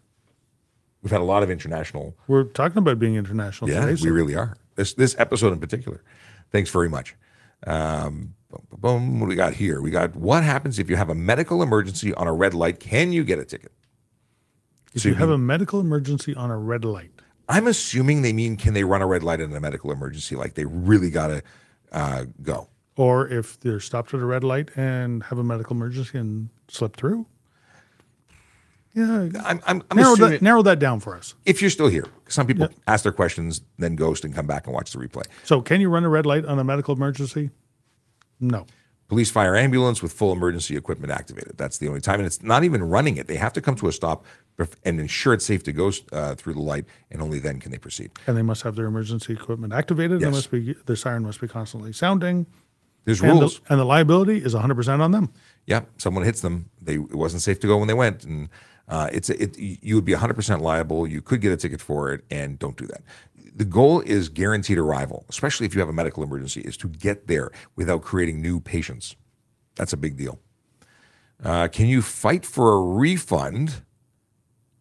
[1.01, 4.01] We've had a lot of international We're talking about being international yeah, today.
[4.03, 4.57] we really are.
[4.75, 6.03] This this episode in particular.
[6.51, 7.15] Thanks very much.
[7.65, 9.19] Um, boom, boom, boom.
[9.19, 9.81] What do we got here?
[9.81, 12.79] We got what happens if you have a medical emergency on a red light?
[12.79, 13.71] Can you get a ticket?
[14.93, 17.11] if so you you have a medical emergency on a red light,
[17.49, 20.35] I'm assuming they mean can they run a red light in a medical emergency?
[20.35, 21.43] Like they really gotta
[21.97, 22.67] uh, go.
[22.95, 26.95] or if they're stopped at a red light and have a medical emergency and slip
[26.95, 27.25] through.
[28.93, 31.35] Yeah, I'm I'm, I'm narrow that, narrow that down for us.
[31.45, 32.05] if you're still here.
[32.29, 35.23] Some people ask their questions, then ghost and come back and watch the replay.
[35.43, 37.51] So, can you run a red light on a medical emergency?
[38.39, 38.65] No.
[39.07, 41.57] Police, fire, ambulance with full emergency equipment activated.
[41.57, 43.27] That's the only time, and it's not even running it.
[43.27, 44.25] They have to come to a stop
[44.83, 47.77] and ensure it's safe to go uh, through the light, and only then can they
[47.77, 48.11] proceed.
[48.25, 50.21] And they must have their emergency equipment activated.
[50.21, 50.27] Yes.
[50.29, 52.47] They must be their siren must be constantly sounding.
[53.05, 53.59] There's And rules.
[53.59, 55.31] the, and the liability is 100% on them.
[55.65, 56.69] yeah, someone hits them.
[56.81, 58.49] They it wasn't safe to go when they went, and
[58.89, 59.57] uh, it's it.
[59.57, 61.07] You would be 100 percent liable.
[61.07, 63.01] You could get a ticket for it, and don't do that.
[63.55, 67.27] The goal is guaranteed arrival, especially if you have a medical emergency, is to get
[67.27, 69.15] there without creating new patients.
[69.75, 70.39] That's a big deal.
[71.43, 73.83] Uh, can you fight for a refund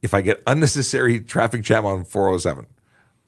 [0.03, 2.67] if I get unnecessary traffic jam on 407?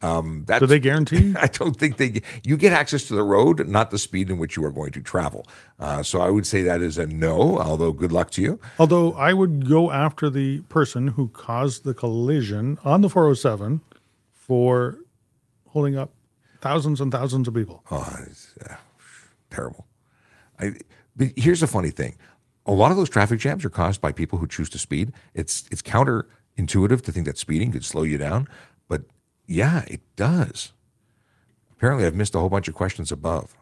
[0.00, 1.34] Um, that's, Do they guarantee?
[1.40, 2.22] I don't think they.
[2.44, 5.00] You get access to the road, not the speed in which you are going to
[5.00, 5.46] travel.
[5.80, 7.58] Uh, so I would say that is a no.
[7.58, 8.60] Although good luck to you.
[8.78, 13.80] Although I would go after the person who caused the collision on the 407
[14.32, 14.98] for
[15.66, 16.12] holding up
[16.60, 17.82] thousands and thousands of people.
[17.90, 18.76] Oh, it's uh,
[19.50, 19.86] terrible.
[20.60, 20.74] I,
[21.16, 22.16] but here's the funny thing:
[22.66, 25.12] a lot of those traffic jams are caused by people who choose to speed.
[25.34, 25.82] It's it's
[26.66, 28.48] counterintuitive to think that speeding could slow you down,
[28.88, 29.02] but
[29.46, 30.72] yeah, it does.
[31.72, 33.56] Apparently, I've missed a whole bunch of questions above.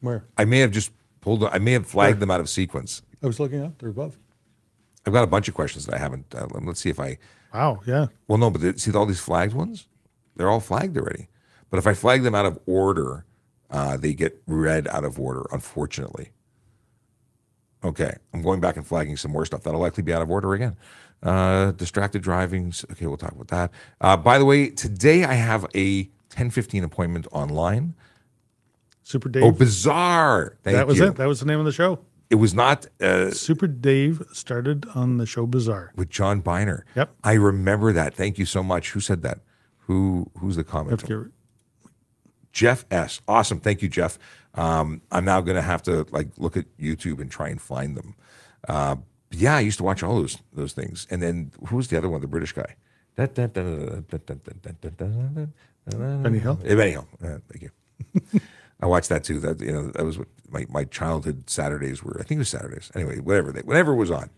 [0.00, 0.24] Where?
[0.36, 1.44] I may have just pulled.
[1.44, 3.02] I may have flagged them out of sequence.
[3.22, 3.78] I was looking up.
[3.78, 4.16] They're above.
[5.06, 6.32] I've got a bunch of questions that I haven't.
[6.34, 7.18] Uh, let's see if I.
[7.52, 7.80] Wow.
[7.86, 8.06] Yeah.
[8.28, 9.88] Well, no, but the- see all these flagged ones?
[10.36, 11.28] They're all flagged already.
[11.70, 13.24] But if I flag them out of order,
[13.70, 16.30] uh, they get read out of order, unfortunately.
[17.82, 19.62] Okay, I'm going back and flagging some more stuff.
[19.62, 20.76] That'll likely be out of order again.
[21.22, 22.72] Uh, distracted driving.
[22.92, 23.70] Okay, we'll talk about that.
[24.00, 27.94] Uh, by the way, today I have a 10:15 appointment online.
[29.02, 29.42] Super Dave.
[29.42, 30.56] Oh, bizarre!
[30.62, 31.06] Thank that was you.
[31.06, 31.16] it.
[31.16, 31.98] That was the name of the show.
[32.30, 35.92] it was not uh, Super Dave started on the show Bizarre.
[35.96, 36.84] with John Byner.
[36.94, 37.10] Yep.
[37.24, 38.14] I remember that.
[38.14, 38.90] Thank you so much.
[38.90, 39.40] Who said that?
[39.86, 41.02] Who who's the comment?
[42.52, 43.20] Jeff S.
[43.26, 43.60] Awesome.
[43.60, 44.18] Thank you, Jeff.
[44.54, 47.96] Um, I'm now going to have to like look at YouTube and try and find
[47.96, 48.14] them.
[48.68, 48.96] Uh,
[49.30, 51.06] yeah, I used to watch all those those things.
[51.10, 52.20] And then who was the other one?
[52.20, 52.74] The British guy.
[56.22, 56.54] Benny Hill?
[56.56, 57.08] Benny Hill.
[57.22, 58.40] Uh, thank you.
[58.80, 59.40] I watched that too.
[59.40, 62.16] That you know that was what my, my childhood Saturdays were.
[62.20, 62.90] I think it was Saturdays.
[62.94, 64.30] Anyway, whatever they, whenever it was on.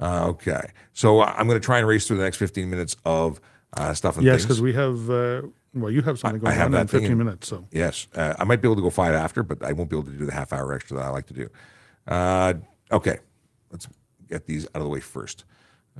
[0.00, 3.40] Uh, okay, so I'm going to try and race through the next 15 minutes of
[3.76, 5.42] uh, stuff and yes, because we have, uh,
[5.72, 7.46] well, you have something I going have on that in thing 15 in- minutes.
[7.46, 9.96] So Yes, uh, I might be able to go five after, but I won't be
[9.96, 11.48] able to do the half hour extra that I like to do.
[12.08, 12.54] Uh,
[12.90, 13.18] okay,
[13.70, 13.86] let's
[14.28, 15.44] get these out of the way first.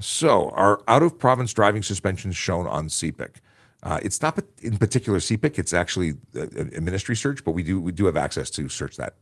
[0.00, 3.36] So, our out of province driving suspensions shown on CPIC.
[3.82, 7.80] Uh, it's not in particular CPIC; it's actually a, a ministry search, but we do
[7.80, 9.14] we do have access to search that.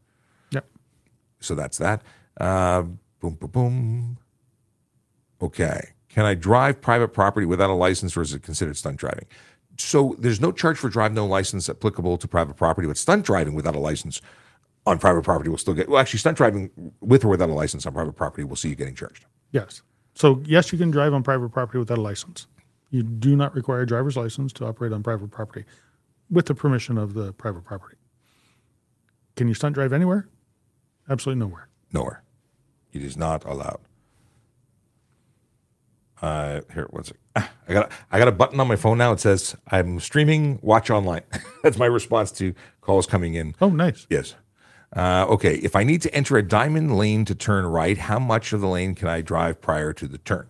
[0.51, 0.67] yep.
[1.41, 2.03] So that's that.
[2.41, 2.83] Uh,
[3.21, 4.19] boom, boom, boom.
[5.43, 5.93] Okay.
[6.09, 9.27] Can I drive private property without a license, or is it considered stunt driving?
[9.79, 13.55] So there's no charge for drive no license applicable to private property, but stunt driving
[13.55, 14.21] without a license
[14.87, 15.89] on private property will still get.
[15.89, 18.75] Well, actually, stunt driving with or without a license on private property will see you
[18.75, 19.27] getting charged.
[19.53, 19.83] Yes.
[20.15, 22.47] So yes, you can drive on private property without a license.
[22.91, 25.65] You do not require a driver's license to operate on private property
[26.31, 27.97] with the permission of the private property.
[29.37, 30.29] Can you stunt drive anywhere?
[31.09, 31.69] Absolutely nowhere.
[31.93, 32.23] Nowhere.
[32.93, 33.81] It is not allowed.
[36.21, 37.17] Uh, here, what's it?
[37.37, 39.13] I got I got a button on my phone now.
[39.13, 40.59] It says I'm streaming.
[40.63, 41.23] Watch online.
[41.63, 43.55] That's my response to calls coming in.
[43.61, 44.07] Oh, nice.
[44.11, 44.35] Yes.
[44.95, 45.55] Uh, okay.
[45.57, 48.69] If I need to enter a diamond lane to turn right, how much of the
[48.69, 50.49] lane can I drive prior to the turn?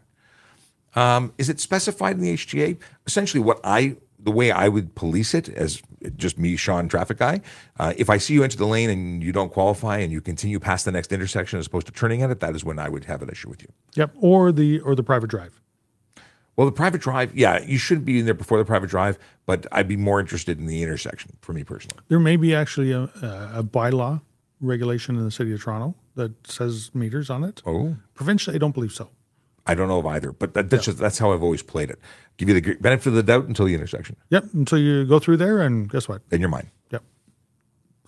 [0.95, 2.78] Um, is it specified in the HTA?
[3.07, 5.82] Essentially, what I the way I would police it as
[6.16, 7.40] just me, Sean, traffic guy.
[7.78, 10.61] Uh, if I see you enter the lane and you don't qualify and you continue
[10.61, 13.05] past the next intersection as opposed to turning at it, that is when I would
[13.07, 13.68] have an issue with you.
[13.97, 14.12] Yep.
[14.20, 15.61] Or the or the private drive.
[16.57, 19.66] Well, the private drive, yeah, you shouldn't be in there before the private drive, but
[19.72, 21.99] I'd be more interested in the intersection for me personally.
[22.09, 24.20] There may be actually a, a bylaw
[24.62, 27.60] regulation in the city of Toronto that says meters on it.
[27.66, 27.96] Oh.
[28.14, 29.10] Provincially, I don't believe so.
[29.66, 31.98] I don't know of either, but that, that's just that's how I've always played it.
[32.36, 34.16] Give you the benefit of the doubt until the intersection.
[34.30, 34.46] Yep.
[34.54, 36.22] until you go through there, and guess what?
[36.32, 36.68] In your mind.
[36.90, 37.02] Yep.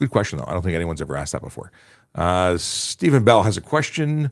[0.01, 0.47] Good question, though.
[0.49, 1.71] I don't think anyone's ever asked that before.
[2.15, 4.31] Uh, Stephen Bell has a question.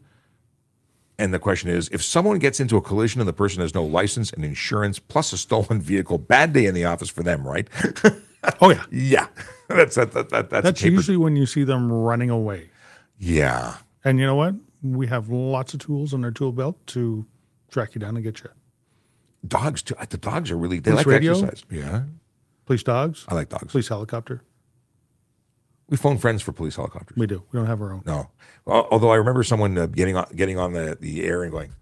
[1.19, 3.85] And the question is if someone gets into a collision and the person has no
[3.85, 7.69] license and insurance plus a stolen vehicle, bad day in the office for them, right?
[8.61, 8.85] Oh yeah.
[8.91, 9.27] yeah.
[9.77, 12.71] That's that, that, that, that's, That's usually when you see them running away.
[13.19, 13.77] Yeah.
[14.05, 14.55] And you know what?
[14.83, 17.25] We have lots of tools in our tool belt to
[17.71, 18.51] track you down and get you.
[19.47, 19.95] Dogs, too.
[20.09, 21.33] The dogs are really, they Police like radio?
[21.33, 21.65] exercise.
[21.71, 22.03] Yeah.
[22.67, 23.73] Police dogs, I like dogs.
[23.73, 24.43] police helicopter.
[25.89, 27.17] We phone friends for police helicopters.
[27.17, 27.43] We do.
[27.51, 28.03] We don't have our own.
[28.07, 28.31] No.
[28.67, 31.73] Although I remember someone uh, getting on getting on the, the air and going,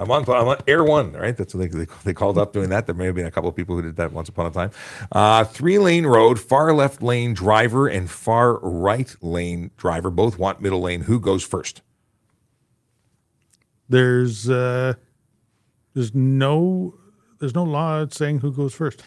[0.00, 1.36] I'm on, I'm on Air One, right?
[1.36, 2.86] That's what they, they, they called up doing that.
[2.86, 4.70] There may have been a couple of people who did that once upon a time.
[5.12, 10.62] Uh, three lane road, far left lane driver and far right lane driver both want
[10.62, 11.02] middle lane.
[11.02, 11.82] Who goes first?
[13.90, 14.94] There's uh,
[15.92, 16.94] there's no
[17.38, 19.02] there's no law saying who goes first.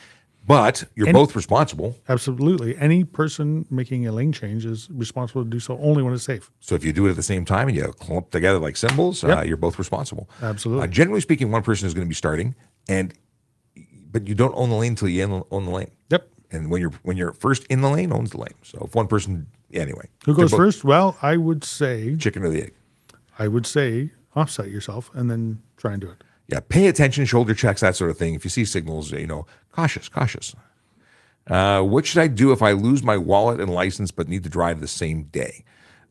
[0.45, 1.97] But you're And- both responsible.
[2.09, 2.75] Absolutely.
[2.77, 6.51] Any person making a lane change is responsible to do so only when it's safe.
[6.59, 9.23] So if you do it at the same time and you clump together like cymbals,
[9.23, 10.29] uh, you're both responsible.
[10.41, 10.83] Absolutely.
[10.83, 12.55] Uh, generally speaking, one person is going to be starting,
[12.89, 13.13] and
[14.11, 15.91] but you don't own the lane until you own own the lane.
[16.09, 16.27] Yep.
[16.51, 18.53] And when you're when you're first in the lane, owns the lane.
[18.63, 20.83] So if one person, anyway, Who goes first?
[20.83, 22.73] Well, I would say Chicken or the egg?
[23.39, 26.23] I would say offset yourself and then try and do it.
[26.47, 28.33] Yeah, pay attention, shoulder checks, that sort of thing.
[28.33, 30.55] If you see signals, you know, cautious, cautious.
[31.47, 34.49] Uh, what should I do if I lose my wallet and license but need to
[34.49, 35.63] drive the same day?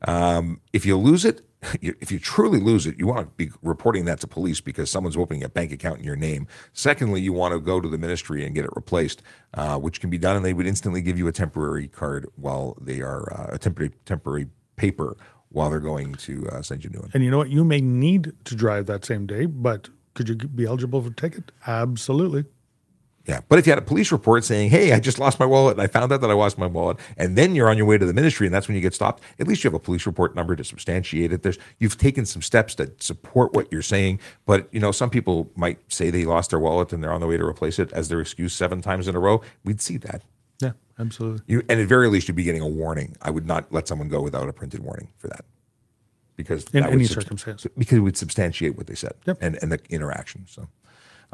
[0.06, 1.42] Um, if you lose it,
[1.80, 5.16] if you truly lose it, you want to be reporting that to police because someone's
[5.16, 6.46] opening a bank account in your name.
[6.72, 9.22] Secondly, you want to go to the ministry and get it replaced,
[9.54, 12.76] uh, which can be done, and they would instantly give you a temporary card while
[12.80, 15.16] they are uh, a temporary temporary paper
[15.50, 17.10] while they're going to uh, send you a new one.
[17.14, 17.50] And you know what?
[17.50, 21.14] You may need to drive that same day, but could you be eligible for a
[21.14, 21.52] ticket?
[21.66, 22.44] Absolutely.
[23.26, 25.76] Yeah, but if you had a police report saying, "Hey, I just lost my wallet
[25.76, 27.96] and I found out that I lost my wallet," and then you're on your way
[27.96, 30.06] to the ministry and that's when you get stopped, at least you have a police
[30.06, 31.42] report number to substantiate it.
[31.42, 35.52] There's you've taken some steps to support what you're saying, but you know some people
[35.54, 38.08] might say they lost their wallet and they're on the way to replace it as
[38.08, 39.40] their excuse seven times in a row.
[39.62, 40.22] We'd see that.
[40.60, 41.42] Yeah, absolutely.
[41.46, 43.16] You and at very least you'd be getting a warning.
[43.22, 45.44] I would not let someone go without a printed warning for that.
[46.36, 47.66] Because In any subst- circumstance.
[47.76, 49.38] because it would substantiate what they said Yep.
[49.40, 50.46] and, and the interaction.
[50.48, 50.68] So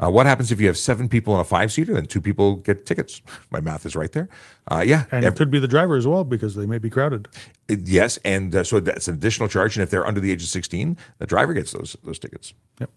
[0.01, 1.93] Uh, what happens if you have seven people in a five seater?
[1.93, 3.21] Then two people get tickets.
[3.51, 4.29] My math is right there.
[4.71, 5.03] Uh, yeah.
[5.11, 7.27] And ev- it could be the driver as well because they may be crowded.
[7.67, 8.17] yes.
[8.23, 9.75] And uh, so that's an additional charge.
[9.75, 12.53] And if they're under the age of 16, the driver gets those, those tickets.
[12.79, 12.89] Yep.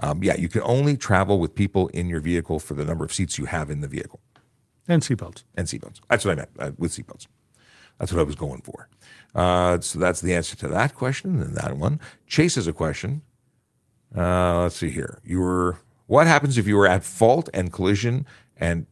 [0.00, 0.36] Um, yeah.
[0.36, 3.46] You can only travel with people in your vehicle for the number of seats you
[3.46, 4.20] have in the vehicle
[4.86, 5.44] And seatbelts.
[5.54, 6.00] and seatbelts.
[6.10, 7.26] That's what I meant uh, with seatbelts.
[7.98, 8.88] That's what I was going for.
[9.34, 12.00] Uh, so that's the answer to that question and that one.
[12.26, 13.22] Chase has a question.
[14.16, 15.18] Uh, let's see here.
[15.24, 15.78] You were.
[16.06, 18.26] What happens if you were at fault and collision
[18.58, 18.86] and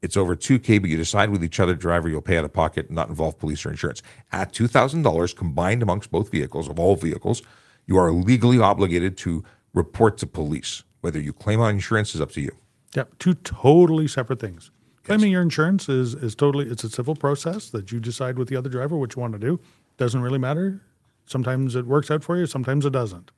[0.00, 2.90] it's over 2K, but you decide with each other driver you'll pay out of pocket,
[2.90, 4.02] not involve police or insurance.
[4.30, 7.42] At $2,000 combined amongst both vehicles, of all vehicles,
[7.86, 9.44] you are legally obligated to
[9.74, 10.84] report to police.
[11.00, 12.52] Whether you claim on insurance is up to you.
[12.94, 13.18] Yep.
[13.18, 14.70] Two totally separate things.
[15.08, 18.56] Claiming your insurance is, is totally, it's a civil process that you decide with the
[18.56, 19.58] other driver what you want to do.
[19.96, 20.82] Doesn't really matter.
[21.26, 23.30] Sometimes it works out for you, sometimes it doesn't.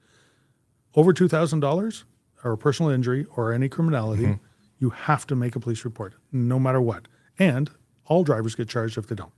[0.96, 2.04] Over $2,000
[2.42, 4.38] or a personal injury or any criminality,
[4.78, 7.06] you have to make a police report no matter what.
[7.38, 7.70] And
[8.06, 9.32] all drivers get charged if they don't.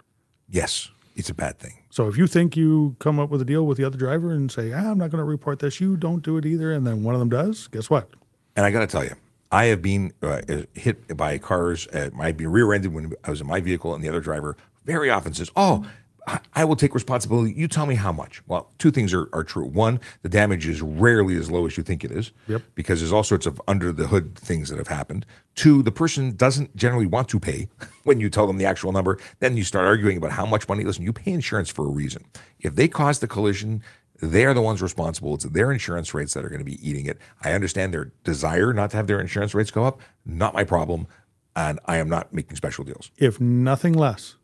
[0.49, 1.83] Yes, it's a bad thing.
[1.91, 4.51] So if you think you come up with a deal with the other driver and
[4.51, 7.03] say, ah, I'm not going to report this, you don't do it either, and then
[7.03, 8.09] one of them does, guess what?
[8.57, 9.15] And I got to tell you,
[9.53, 10.41] I have been uh,
[10.73, 11.87] hit by cars.
[11.93, 15.35] I've been rear-ended when I was in my vehicle, and the other driver very often
[15.35, 15.87] says, "Oh,
[16.27, 17.53] I, I will take responsibility.
[17.53, 19.67] You tell me how much." Well, two things are, are true.
[19.67, 22.63] One, the damage is rarely as low as you think it is, Yep.
[22.75, 25.27] because there's all sorts of under the hood things that have happened.
[25.55, 27.69] Two, the person doesn't generally want to pay
[28.05, 29.19] when you tell them the actual number.
[29.41, 30.83] Then you start arguing about how much money.
[30.83, 32.25] Listen, you pay insurance for a reason.
[32.61, 33.83] If they caused the collision,
[34.23, 35.35] they are the ones responsible.
[35.35, 37.19] It's their insurance rates that are going to be eating it.
[37.43, 40.01] I understand their desire not to have their insurance rates go up.
[40.25, 41.09] Not my problem.
[41.57, 43.11] And I am not making special deals.
[43.19, 44.37] If nothing less,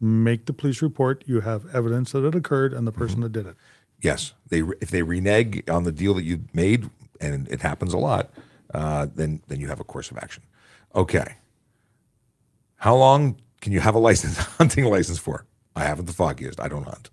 [0.00, 1.24] make the police report.
[1.26, 3.56] You have evidence that it occurred and the person that did it.
[4.00, 6.88] Yes, they if they renege on the deal that you made,
[7.20, 8.30] and it happens a lot,
[8.72, 10.44] uh, then then you have a course of action.
[10.94, 11.36] Okay.
[12.76, 15.46] How long can you have a license, hunting license for?
[15.74, 16.60] I haven't the foggiest.
[16.60, 17.10] I don't hunt.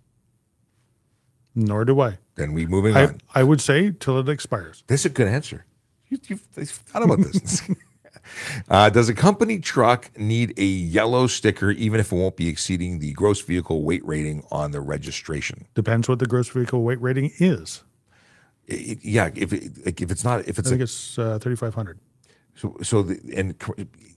[1.56, 2.18] Nor do I.
[2.36, 3.22] Then we moving I, on.
[3.36, 4.84] I would say till it expires.
[4.88, 5.66] This is a good answer.
[6.10, 7.62] You, you've, you've thought about this.
[8.70, 13.00] uh, does a company truck need a yellow sticker even if it won't be exceeding
[13.00, 15.68] the gross vehicle weight rating on the registration?
[15.76, 17.84] Depends what the gross vehicle weight rating is.
[18.70, 21.20] I- I- yeah, if it, like if it's not if I it's think a, it's
[21.20, 22.00] uh, 3,500.
[22.56, 23.56] so so the, and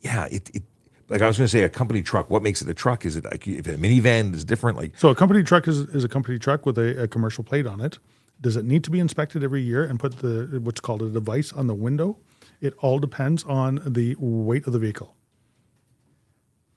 [0.03, 0.63] yeah it, it
[1.09, 2.31] like I was going to say a company truck.
[2.31, 3.05] What makes it a truck?
[3.07, 4.77] Is it like if a minivan is different?
[4.77, 7.67] Like So a company truck is, is a company truck with a, a commercial plate
[7.67, 7.99] on it.
[8.41, 11.53] Does it need to be inspected every year and put the what's called a device
[11.53, 12.19] on the window?
[12.61, 15.15] It all depends on the weight of the vehicle.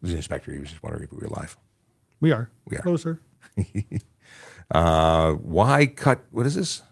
[0.02, 1.58] the inspector, he was just wondering if we were live.
[2.20, 2.50] We are.
[2.66, 2.82] We are.
[2.82, 3.22] Closer.
[4.72, 6.24] Uh, why cut?
[6.30, 6.84] What is this?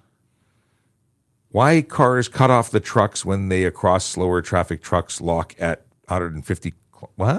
[1.49, 6.73] Why cars cut off the trucks when they across slower traffic trucks lock at 150?
[7.15, 7.35] What?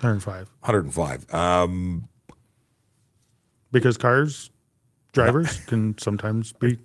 [0.00, 0.48] 105.
[0.60, 1.34] 105.
[1.34, 2.08] Um,
[3.70, 4.50] Because cars,
[5.12, 6.78] drivers can sometimes be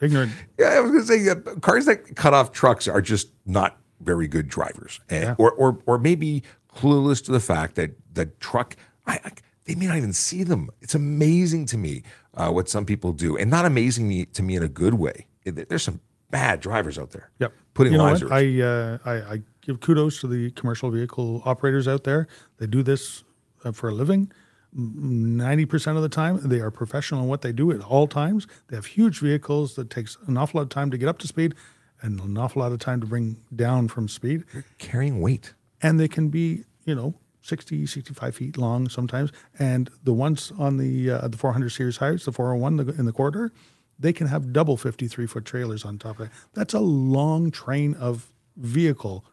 [0.00, 0.32] ignorant.
[0.58, 3.78] yeah, I was going to say uh, cars that cut off trucks are just not
[4.00, 5.34] very good drivers, and, Yeah.
[5.38, 6.42] or or or maybe
[6.74, 8.76] clueless to the fact that the truck.
[9.06, 9.32] I, I
[9.64, 10.70] they may not even see them.
[10.80, 12.02] It's amazing to me
[12.34, 15.26] uh, what some people do, and not amazing me, to me in a good way.
[15.44, 16.00] There's some
[16.30, 17.30] bad drivers out there.
[17.40, 17.52] Yep.
[17.74, 18.22] Putting you know lives.
[18.24, 22.26] I, uh, I I give kudos to the commercial vehicle operators out there.
[22.58, 23.24] They do this
[23.64, 24.32] uh, for a living.
[24.72, 28.46] Ninety percent of the time, they are professional in what they do at all times.
[28.68, 31.26] They have huge vehicles that takes an awful lot of time to get up to
[31.26, 31.54] speed,
[32.02, 34.44] and an awful lot of time to bring down from speed.
[34.78, 35.54] carrying weight.
[35.82, 39.32] And they can be, you know, 60, 65 feet long sometimes.
[39.58, 43.12] And the ones on the uh, the 400 series highways, the 401 the, in the
[43.12, 43.52] corridor,
[43.98, 47.94] they can have double 53 foot trailers on top of that That's a long train
[47.94, 49.24] of vehicle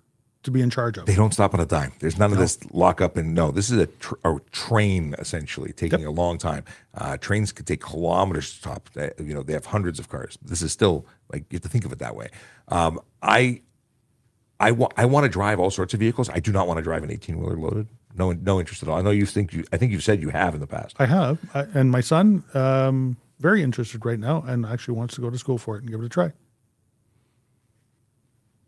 [0.47, 1.05] to be in charge of.
[1.05, 1.93] They don't stop on a dime.
[1.99, 3.51] There's none of this lock up and no.
[3.51, 6.63] This is a, tr- a train essentially taking a long time.
[6.95, 8.89] Uh, trains could take kilometers to stop.
[8.93, 10.37] They- you know they have hundreds of cars.
[10.41, 12.29] This is still like you have to think of it that way.
[12.69, 13.61] Um, I
[14.59, 16.29] I wa- I want to drive all sorts of vehicles.
[16.29, 17.87] I do not want to drive an 18 wheeler loaded.
[18.15, 18.97] No no interest at all.
[18.97, 19.65] I know you think you.
[19.71, 20.95] I think you've said you have in the past.
[20.97, 25.21] I have, I, and my son, um, very interested right now, and actually wants to
[25.21, 26.31] go to school for it and give it a try.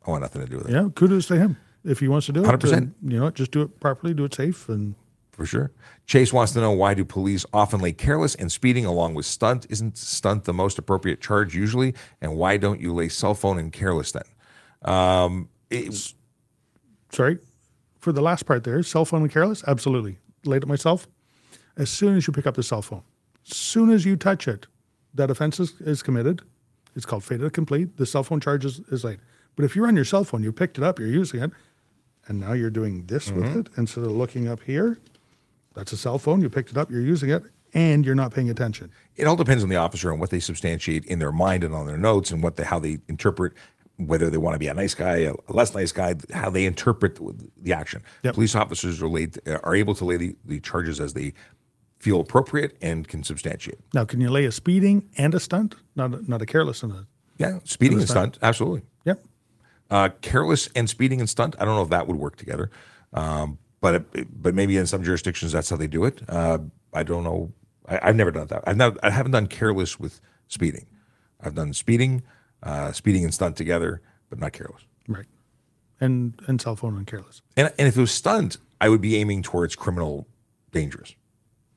[0.06, 0.74] I want nothing to do with it.
[0.74, 2.48] Yeah, kudos to him if he wants to do it.
[2.48, 2.70] 100%.
[2.70, 4.96] then, You know, just do it properly, do it safe, and
[5.32, 5.72] for sure.
[6.06, 9.66] Chase wants to know why do police often lay careless and speeding along with stunt?
[9.70, 11.94] Isn't stunt the most appropriate charge usually?
[12.20, 14.24] And why don't you lay cell phone and careless then?
[14.82, 16.14] Um, it-
[17.12, 17.40] sorry
[18.00, 21.08] for the last part there cell phone and careless absolutely laid it myself
[21.76, 23.02] as soon as you pick up the cell phone
[23.50, 24.68] as soon as you touch it
[25.16, 26.42] that offense is, is committed
[26.96, 29.20] it's called fait accompli the cell phone charge is, is late
[29.56, 31.52] But if you're on your cell phone, you picked it up, you're using it,
[32.30, 33.60] and now you're doing this with Mm-hmm.
[33.60, 34.98] it instead of looking up here.
[35.74, 36.42] That's a cell phone.
[36.42, 38.92] You picked it up, you're using it, and you're not paying attention.
[39.18, 41.86] It all depends on the officer and what they substantiate in their mind and on
[41.88, 43.54] their notes and what they, how they interpret
[43.98, 47.20] whether they want to be a nice guy, a less nice guy, how they interpret
[47.62, 48.02] the action.
[48.24, 48.36] Yep.
[48.36, 51.34] Police officers are laid, are able to lay the, the charges as they
[52.00, 53.80] feel appropriate and can substantiate.
[53.94, 55.76] Now, can you lay a speeding and a stunt?
[55.98, 57.08] Not a, not a careless and a
[57.38, 58.84] Yeah, speeding and stunt, absolutely.
[59.90, 61.56] Uh, careless and speeding and stunt.
[61.60, 62.70] I don't know if that would work together,
[63.14, 66.22] um, but it, but maybe in some jurisdictions that's how they do it.
[66.30, 66.60] Uh,
[66.94, 67.52] I don't know.
[67.88, 68.64] I, I've never done that.
[68.68, 70.86] I've not, I haven't done careless with speeding.
[71.42, 72.22] I've done speeding,
[72.62, 74.84] uh, speeding and stunt together, but not careless.
[75.08, 75.26] Right.
[76.00, 77.42] And and cell phone and careless.
[77.58, 80.28] And and if it was stunt, I would be aiming towards criminal
[80.72, 81.16] dangerous.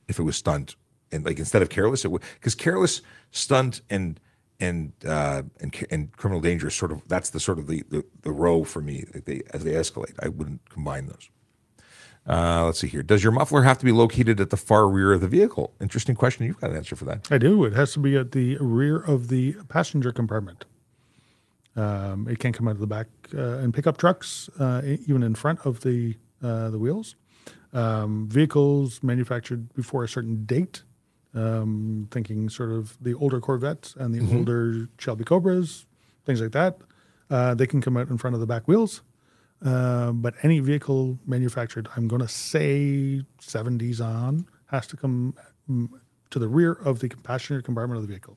[0.09, 0.77] If it was stunt
[1.11, 3.01] and like instead of careless, it would because careless,
[3.31, 4.21] stunt, and
[4.61, 8.33] and uh, and and criminal dangerous sort of that's the sort of the the, the
[8.33, 9.05] row for me.
[9.13, 11.31] Like they as they escalate, I wouldn't combine those.
[12.29, 13.03] Uh, let's see here.
[13.03, 15.75] Does your muffler have to be located at the far rear of the vehicle?
[15.81, 16.47] Interesting question.
[16.47, 17.27] You've got an answer for that.
[17.33, 17.65] I do.
[17.65, 20.65] It has to be at the rear of the passenger compartment.
[21.75, 23.09] Um, it can't come out of the back.
[23.35, 27.17] Uh, and pickup trucks, uh, even in front of the uh, the wheels.
[27.73, 30.83] Um, vehicles manufactured before a certain date.
[31.35, 35.87] Um, thinking sort of the older Corvettes and the older Shelby Cobras,
[36.27, 36.79] things like that.
[37.31, 39.01] Uh, they can come out in front of the back wheels.
[39.65, 45.35] Uh, but any vehicle manufactured, I'm going to say 70s on, has to come
[45.71, 45.89] mm,
[46.31, 48.37] to the rear of the passenger compartment of the vehicle.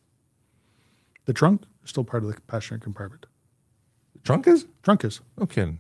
[1.25, 3.25] The trunk is still part of the passenger compartment.
[4.23, 5.19] Trunk is Trunk is.
[5.41, 5.77] okay.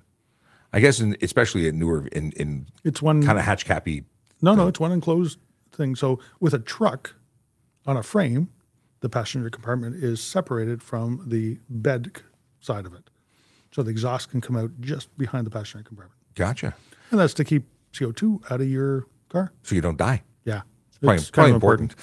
[0.73, 3.23] I guess, in, especially in newer in in It's one.
[3.23, 4.03] kind of hatch cappy.
[4.41, 5.39] no, no, it's one enclosed
[5.75, 5.95] thing.
[5.95, 7.15] So with a truck
[7.85, 8.49] on a frame,
[9.01, 12.11] the passenger compartment is separated from the bed
[12.59, 13.09] side of it.
[13.71, 16.19] So the exhaust can come out just behind the passenger compartment.
[16.33, 16.75] Gotcha.
[17.11, 19.51] And that's to keep CO2 out of your car.
[19.63, 20.23] So you don't die.
[20.45, 20.61] Yeah.
[21.01, 21.95] Probably, It's probably kind of important.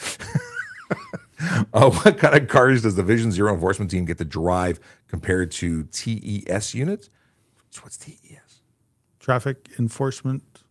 [1.72, 5.50] uh, what kind of cars does the Vision Zero enforcement team get to drive compared
[5.52, 7.10] to TES units?
[7.70, 8.60] So what's TES?
[9.18, 10.62] Traffic enforcement,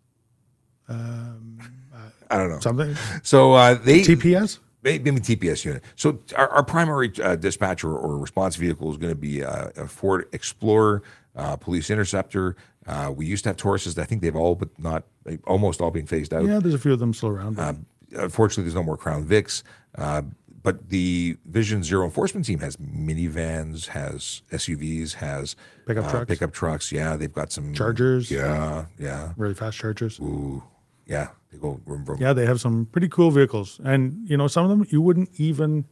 [2.31, 2.59] I don't know.
[2.59, 2.95] something.
[3.23, 4.59] So uh, they TPS?
[4.83, 5.83] maybe TPS unit.
[5.95, 9.87] So our, our primary uh, dispatcher or response vehicle is going to be uh, a
[9.87, 11.03] Ford Explorer,
[11.35, 12.55] uh, Police Interceptor.
[12.87, 13.97] Uh, we used to have Tauruses.
[13.99, 15.03] I think they've all, but not
[15.45, 16.45] almost all been phased out.
[16.45, 17.55] Yeah, there's a few of them still around.
[17.57, 17.75] but-
[18.13, 19.63] Unfortunately, there's no more Crown Vics.
[19.95, 20.21] Uh,
[20.63, 25.55] but the Vision Zero enforcement team has minivans, has SUVs, has
[25.85, 26.25] Pickup uh, trucks.
[26.27, 26.91] Pickup trucks.
[26.91, 28.29] Yeah, they've got some Chargers.
[28.29, 30.19] Yeah, yeah, really fast chargers.
[30.19, 30.61] ooh,
[31.07, 31.29] yeah.
[31.51, 32.17] They go vroom, vroom.
[32.21, 35.29] Yeah, they have some pretty cool vehicles, and you know some of them you wouldn't
[35.37, 35.85] even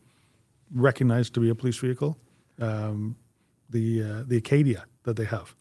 [0.74, 2.18] recognize to be a police vehicle.
[2.60, 3.16] Um,
[3.70, 5.56] the uh, the Acadia that they have,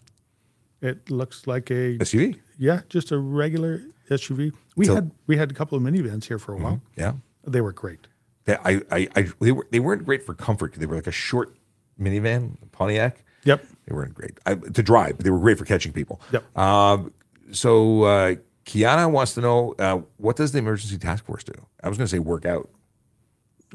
[0.80, 2.38] it looks like a SUV.
[2.58, 4.52] yeah, just a regular SUV.
[4.76, 6.80] We So- had we had a couple of minivans here for a while.
[6.96, 7.12] Yeah.
[7.46, 8.06] They were great.
[8.44, 10.74] They, I, I, I, they were they weren't great for comfort.
[10.74, 11.56] They were like a short
[12.00, 13.24] minivan, Pontiac.
[13.44, 13.64] Yep.
[13.86, 15.16] They weren't great I, to drive.
[15.16, 16.20] But they were great for catching people.
[16.32, 16.56] Yep.
[16.58, 17.12] Um,
[17.52, 18.34] so uh,
[18.68, 21.54] Kiana wants to know uh, what does the emergency task force do?
[21.82, 22.68] I was going to say work out.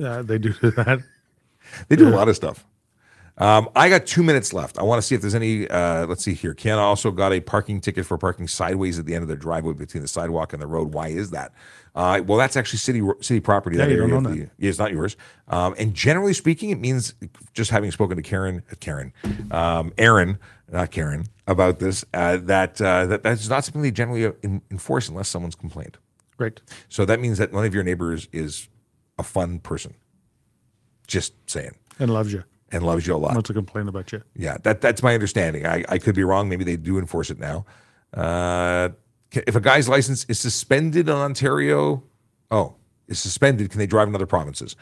[0.01, 1.03] Uh, they do that.
[1.87, 2.63] They do a lot of stuff.
[3.39, 4.77] Um, I got two minutes left.
[4.77, 5.67] I want to see if there's any.
[5.67, 6.53] Uh, let's see here.
[6.53, 9.73] Kiana also got a parking ticket for parking sideways at the end of their driveway
[9.73, 10.93] between the sidewalk and the road.
[10.93, 11.51] Why is that?
[11.95, 13.77] Uh, well, that's actually city city property.
[13.77, 15.17] Yeah, that you don't own the- yeah, it's not yours.
[15.47, 17.15] Um, and generally speaking, it means
[17.53, 19.11] just having spoken to Karen, Karen,
[19.49, 20.37] um, Aaron,
[20.71, 22.05] not Karen, about this.
[22.13, 24.31] Uh, that uh, that that's not something they generally uh,
[24.71, 25.97] enforce unless someone's complained.
[26.37, 26.61] Great.
[26.89, 28.67] So that means that one of your neighbors is
[29.19, 29.93] a fun person.
[31.07, 32.43] Just saying, And loves you.
[32.71, 33.33] and loves you a lot.
[33.33, 34.23] Wants to complain about you.
[34.35, 35.65] Yeah, that that's my understanding.
[35.65, 36.49] I, I could be wrong.
[36.49, 37.65] Maybe they do enforce it now.
[38.13, 38.89] Uh,
[39.31, 42.03] if a guy's license is suspended in Ontario,
[42.51, 42.75] oh,
[43.07, 44.75] is suspended, can they drive in other provinces?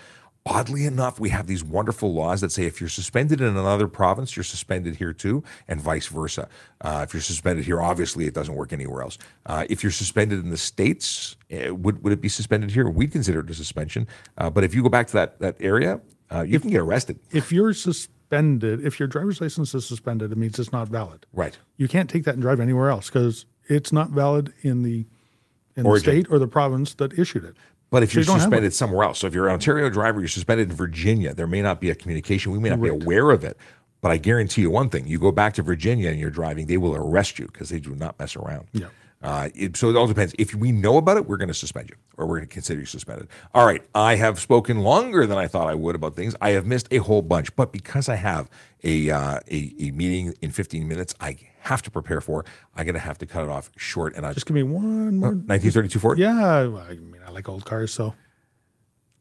[0.45, 4.35] Oddly enough, we have these wonderful laws that say if you're suspended in another province,
[4.35, 6.49] you're suspended here too, and vice versa.
[6.81, 9.19] Uh, if you're suspended here, obviously it doesn't work anywhere else.
[9.45, 12.89] Uh, if you're suspended in the states, uh, would would it be suspended here?
[12.89, 14.07] We'd consider it a suspension.
[14.35, 16.01] Uh, but if you go back to that that area,
[16.33, 17.19] uh, you can get arrested.
[17.31, 21.27] If you're suspended, if your driver's license is suspended, it means it's not valid.
[21.33, 21.55] Right.
[21.77, 25.05] You can't take that and drive anywhere else because it's not valid in the
[25.75, 27.55] in the state or the province that issued it.
[27.91, 30.29] But if So you're you suspended somewhere else, so if you're an Ontario driver, you're
[30.29, 32.51] suspended in Virginia, there may not be a communication.
[32.53, 33.57] We may not be aware of it.
[33.99, 36.77] But I guarantee you one thing: you go back to Virginia and you're driving, they
[36.77, 38.67] will arrest you because they do not mess around.
[38.71, 38.87] Yeah.
[39.21, 40.33] Uh, it, so it all depends.
[40.39, 42.79] If we know about it, we're going to suspend you, or we're going to consider
[42.79, 43.27] you suspended.
[43.53, 43.83] All right.
[43.93, 46.35] I have spoken longer than I thought I would about things.
[46.41, 48.49] I have missed a whole bunch, but because I have
[48.83, 52.45] a uh, a, a meeting in 15 minutes, I have to prepare for.
[52.75, 54.15] I'm going to have to cut it off short.
[54.15, 55.29] And I Just give me one more.
[55.29, 56.19] 1932 Ford.
[56.19, 58.15] Yeah, I mean, I like old cars, so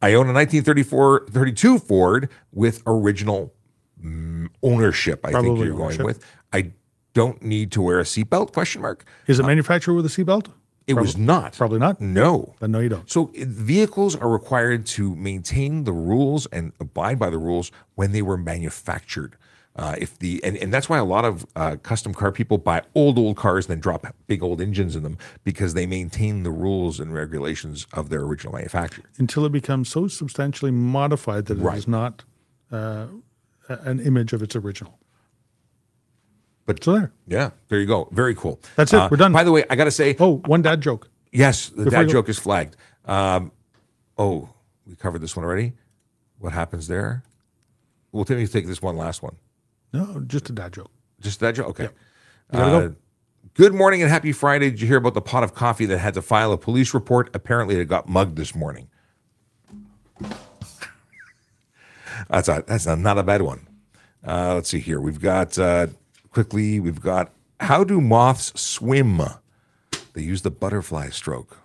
[0.03, 3.53] I own a 1934 32 Ford with original
[4.03, 5.21] mm, ownership.
[5.25, 5.99] I think you're ownership.
[5.99, 6.25] going with.
[6.53, 6.73] I
[7.13, 8.53] don't need to wear a seatbelt?
[8.53, 9.05] Question mark.
[9.27, 10.49] is it manufactured with a seatbelt?
[10.87, 11.57] It was not.
[11.57, 12.01] Probably not.
[12.01, 12.55] No.
[12.59, 13.09] Then no, you don't.
[13.09, 18.11] So uh, vehicles are required to maintain the rules and abide by the rules when
[18.11, 19.37] they were manufactured.
[19.77, 22.83] Uh, if the and, and that's why a lot of uh, custom car people buy
[22.95, 26.51] old old cars and then drop big old engines in them because they maintain the
[26.51, 31.61] rules and regulations of their original manufacturer Until it becomes so substantially modified that it
[31.61, 31.89] is Right.
[31.89, 32.25] not
[32.73, 33.07] uh,
[33.69, 34.99] an image of its original.
[36.67, 37.13] But- so there.
[37.27, 38.09] Yeah, there you go.
[38.13, 38.61] Very cool.
[38.77, 39.11] That's it.
[39.11, 39.33] We're done.
[39.33, 41.09] By the way, I got to say, Oh, one dad joke.
[41.33, 42.77] yes, the Before dad joke is flagged.
[43.07, 43.53] Um,
[44.19, 44.51] oh,
[44.87, 45.73] we covered this one already.
[46.39, 47.23] What happens there?
[48.13, 49.37] Well, let me take this one last one.
[49.93, 50.91] No, just a dad joke.
[51.21, 51.69] Just that joke?
[51.69, 51.89] Okay.
[52.53, 52.95] Gotta Uh, go.
[53.55, 54.71] Good morning and happy Friday.
[54.71, 57.29] Did you hear about the pot of coffee that had to file a police report?
[57.35, 58.89] Apparently, it got mugged this morning.
[62.29, 63.67] That's a, that's a, not a bad one.
[64.27, 65.01] Uh, let's see here.
[65.01, 65.89] We've got uh,
[66.31, 66.79] quickly.
[66.79, 69.21] We've got how do moths swim?
[70.13, 71.59] They use the butterfly stroke.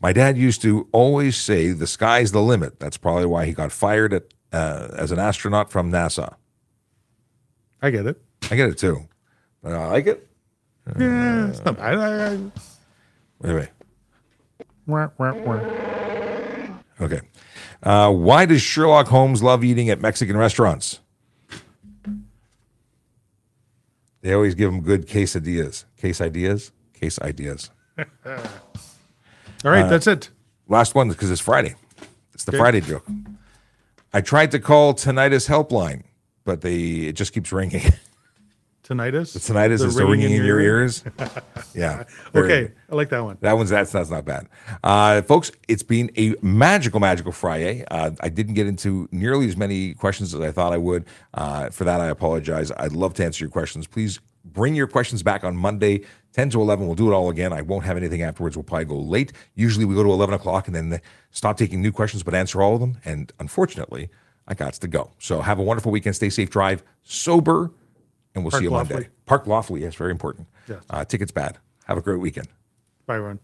[0.00, 3.70] My dad used to always say, "The sky's the limit." That's probably why he got
[3.70, 6.34] fired at, uh, as an astronaut from NASA.
[7.82, 8.20] I get it.
[8.50, 9.08] I get it too.
[9.62, 10.28] But I like it.
[10.98, 11.98] Yeah, it's not bad.
[11.98, 12.38] I, I,
[13.44, 13.68] Anyway,
[14.86, 15.60] wah, wah, wah.
[17.00, 17.20] okay.
[17.82, 21.00] Uh, why does Sherlock Holmes love eating at Mexican restaurants?
[24.20, 25.84] They always give him good quesadillas.
[25.96, 26.70] Case ideas?
[26.94, 27.70] Case ideas.
[27.98, 28.38] All Uh,
[29.64, 30.30] right, that's it.
[30.68, 31.74] Last one because it's Friday.
[32.34, 33.06] It's the Friday joke.
[34.12, 36.04] I tried to call tinnitus helpline,
[36.44, 36.78] but they
[37.08, 37.82] it just keeps ringing.
[38.84, 39.36] Tinnitus.
[39.38, 40.80] tinnitus The is still ringing in your ear.
[40.80, 41.04] ears.
[41.74, 42.04] Yeah.
[42.34, 42.70] Okay.
[42.90, 43.38] I like that one.
[43.40, 44.46] That one's that's that's not bad,
[44.84, 45.50] uh, folks.
[45.68, 47.84] It's been a magical, magical Friday.
[47.90, 51.06] Uh, I didn't get into nearly as many questions as I thought I would.
[51.32, 52.70] Uh, for that, I apologize.
[52.76, 53.86] I'd love to answer your questions.
[53.86, 56.02] Please bring your questions back on Monday,
[56.34, 56.86] ten to eleven.
[56.86, 57.54] We'll do it all again.
[57.54, 58.54] I won't have anything afterwards.
[58.54, 59.32] We'll probably go late.
[59.54, 62.74] Usually, we go to eleven o'clock and then stop taking new questions, but answer all
[62.74, 62.98] of them.
[63.06, 64.10] And unfortunately,
[64.46, 65.12] I got to go.
[65.18, 66.16] So have a wonderful weekend.
[66.16, 66.50] Stay safe.
[66.50, 67.70] Drive sober,
[68.34, 68.94] and we'll Park see you lawfully.
[68.94, 69.08] Monday.
[69.26, 69.82] Park lawfully.
[69.82, 70.48] Yes, very important.
[70.68, 70.82] Yes.
[70.90, 71.58] Uh, tickets bad.
[71.84, 72.48] Have a great weekend.
[73.06, 73.38] Bye, Ron.